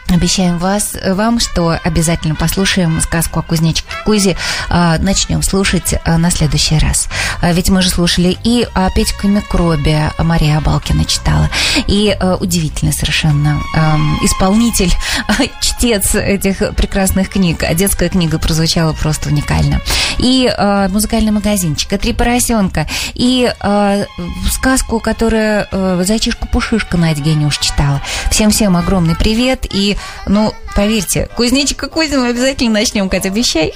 Обещаем 0.10 0.58
вас, 0.58 0.96
вам, 1.06 1.40
что 1.40 1.78
обязательно 1.84 2.34
послушаем 2.36 3.02
сказку 3.02 3.40
о 3.40 3.44
кузнечике 3.44 3.88
Кузе. 4.06 4.38
а, 4.70 4.98
Начнем 5.00 5.44
слушать 5.44 5.96
а, 6.06 6.18
на 6.18 6.32
следующий 6.32 6.78
раз. 6.80 7.10
А, 7.42 7.52
Ведь 7.52 7.70
мы 7.70 7.82
же 7.82 7.90
слушали 7.90 8.38
и 8.44 8.66
о 8.74 8.90
Петьке 8.90 9.28
Микробе, 9.28 10.12
а 10.18 10.24
Мария 10.24 10.58
Абалкина 10.58 11.04
читала. 11.04 11.50
И 11.88 12.16
а, 12.18 12.36
удивительный 12.36 12.94
совершенно 12.94 13.62
исполнитель, 14.24 14.94
чтец 15.62 16.16
этих 16.16 16.60
прекрасных 16.76 17.30
книг. 17.30 17.64
Детская 17.76 18.08
книга 18.10 18.40
прозвучала 18.40 18.94
просто 18.94 19.28
уникально. 19.30 19.82
И 20.20 20.50
музыкальный 20.90 21.32
магазинчик, 21.32 21.94
и 21.94 21.98
три 21.98 22.14
поросенка, 22.14 22.88
и 23.14 23.54
сказку, 24.52 25.00
которую 25.00 25.68
а, 25.72 26.02
Зайчишка-пушишка 26.04 26.98
Надя 26.98 27.22
Гениуш 27.22 27.58
читала. 27.58 28.02
Всем-всем 28.32 28.76
огромный 28.78 29.16
привет. 29.16 29.66
И, 29.70 29.97
ну, 30.28 30.54
поверьте, 30.78 31.28
кузнечика 31.36 31.88
Кузю 31.90 32.20
мы 32.20 32.28
обязательно 32.30 32.74
начнем, 32.74 33.10
Катя, 33.10 33.30
обещай. 33.30 33.74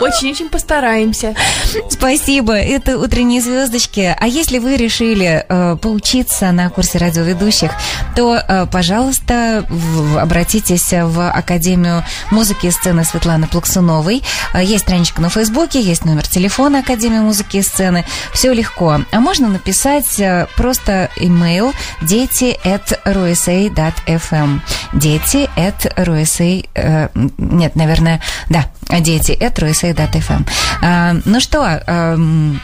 Очень-очень 0.00 0.48
постараемся. 0.48 1.34
Спасибо, 1.88 2.54
это 2.54 2.98
«Утренние 2.98 3.40
звездочки». 3.40 4.14
А 4.18 4.26
если 4.26 4.58
вы 4.58 4.76
решили 4.76 5.44
э, 5.48 5.76
поучиться 5.80 6.50
на 6.52 6.68
курсе 6.70 6.98
радиоведущих, 6.98 7.70
то, 8.16 8.34
э, 8.36 8.66
пожалуйста, 8.66 9.64
в- 9.68 10.18
обратитесь 10.18 10.90
в 10.92 11.30
Академию 11.30 12.04
музыки 12.30 12.66
и 12.66 12.70
сцены 12.70 13.04
Светланы 13.04 13.46
Плаксуновой. 13.46 14.22
Э, 14.54 14.62
Есть 14.64 14.84
страничка 14.84 15.20
на 15.20 15.28
Фейсбуке, 15.30 15.80
есть 15.80 16.04
номер 16.04 16.26
телефона 16.26 16.80
Академии 16.80 17.20
музыки 17.20 17.58
и 17.58 17.62
сцены. 17.62 18.04
Все 18.32 18.52
легко. 18.52 19.00
А 19.12 19.20
можно 19.20 19.48
написать 19.48 20.18
э, 20.18 20.46
просто 20.56 21.08
имейл 21.16 21.72
дети 22.00 22.58
at 22.64 22.98
rusa.fm. 23.04 24.60
Дети 24.94 25.21
at 25.56 25.92
rusa... 25.96 26.64
э, 26.74 27.08
Нет, 27.38 27.76
наверное, 27.76 28.20
да, 28.48 28.66
дети 29.00 29.32
at 29.32 29.54
rusa.fm. 29.58 30.48
А, 30.82 31.14
Ну 31.24 31.40
что, 31.40 31.64
эм, 31.86 32.60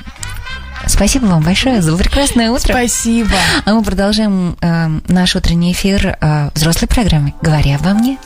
спасибо 0.87 1.27
вам 1.27 1.43
большое 1.43 1.83
за 1.83 1.97
прекрасное 1.97 2.51
утро. 2.51 2.73
Спасибо. 2.73 3.37
А 3.65 3.73
мы 3.75 3.83
продолжаем 3.83 4.57
эм, 4.61 5.03
наш 5.09 5.37
утренний 5.37 5.73
эфир 5.73 6.17
э, 6.21 6.51
взрослой 6.55 6.89
программы 6.89 7.35
«Говори 7.43 7.73
обо 7.73 7.91
мне». 7.91 8.19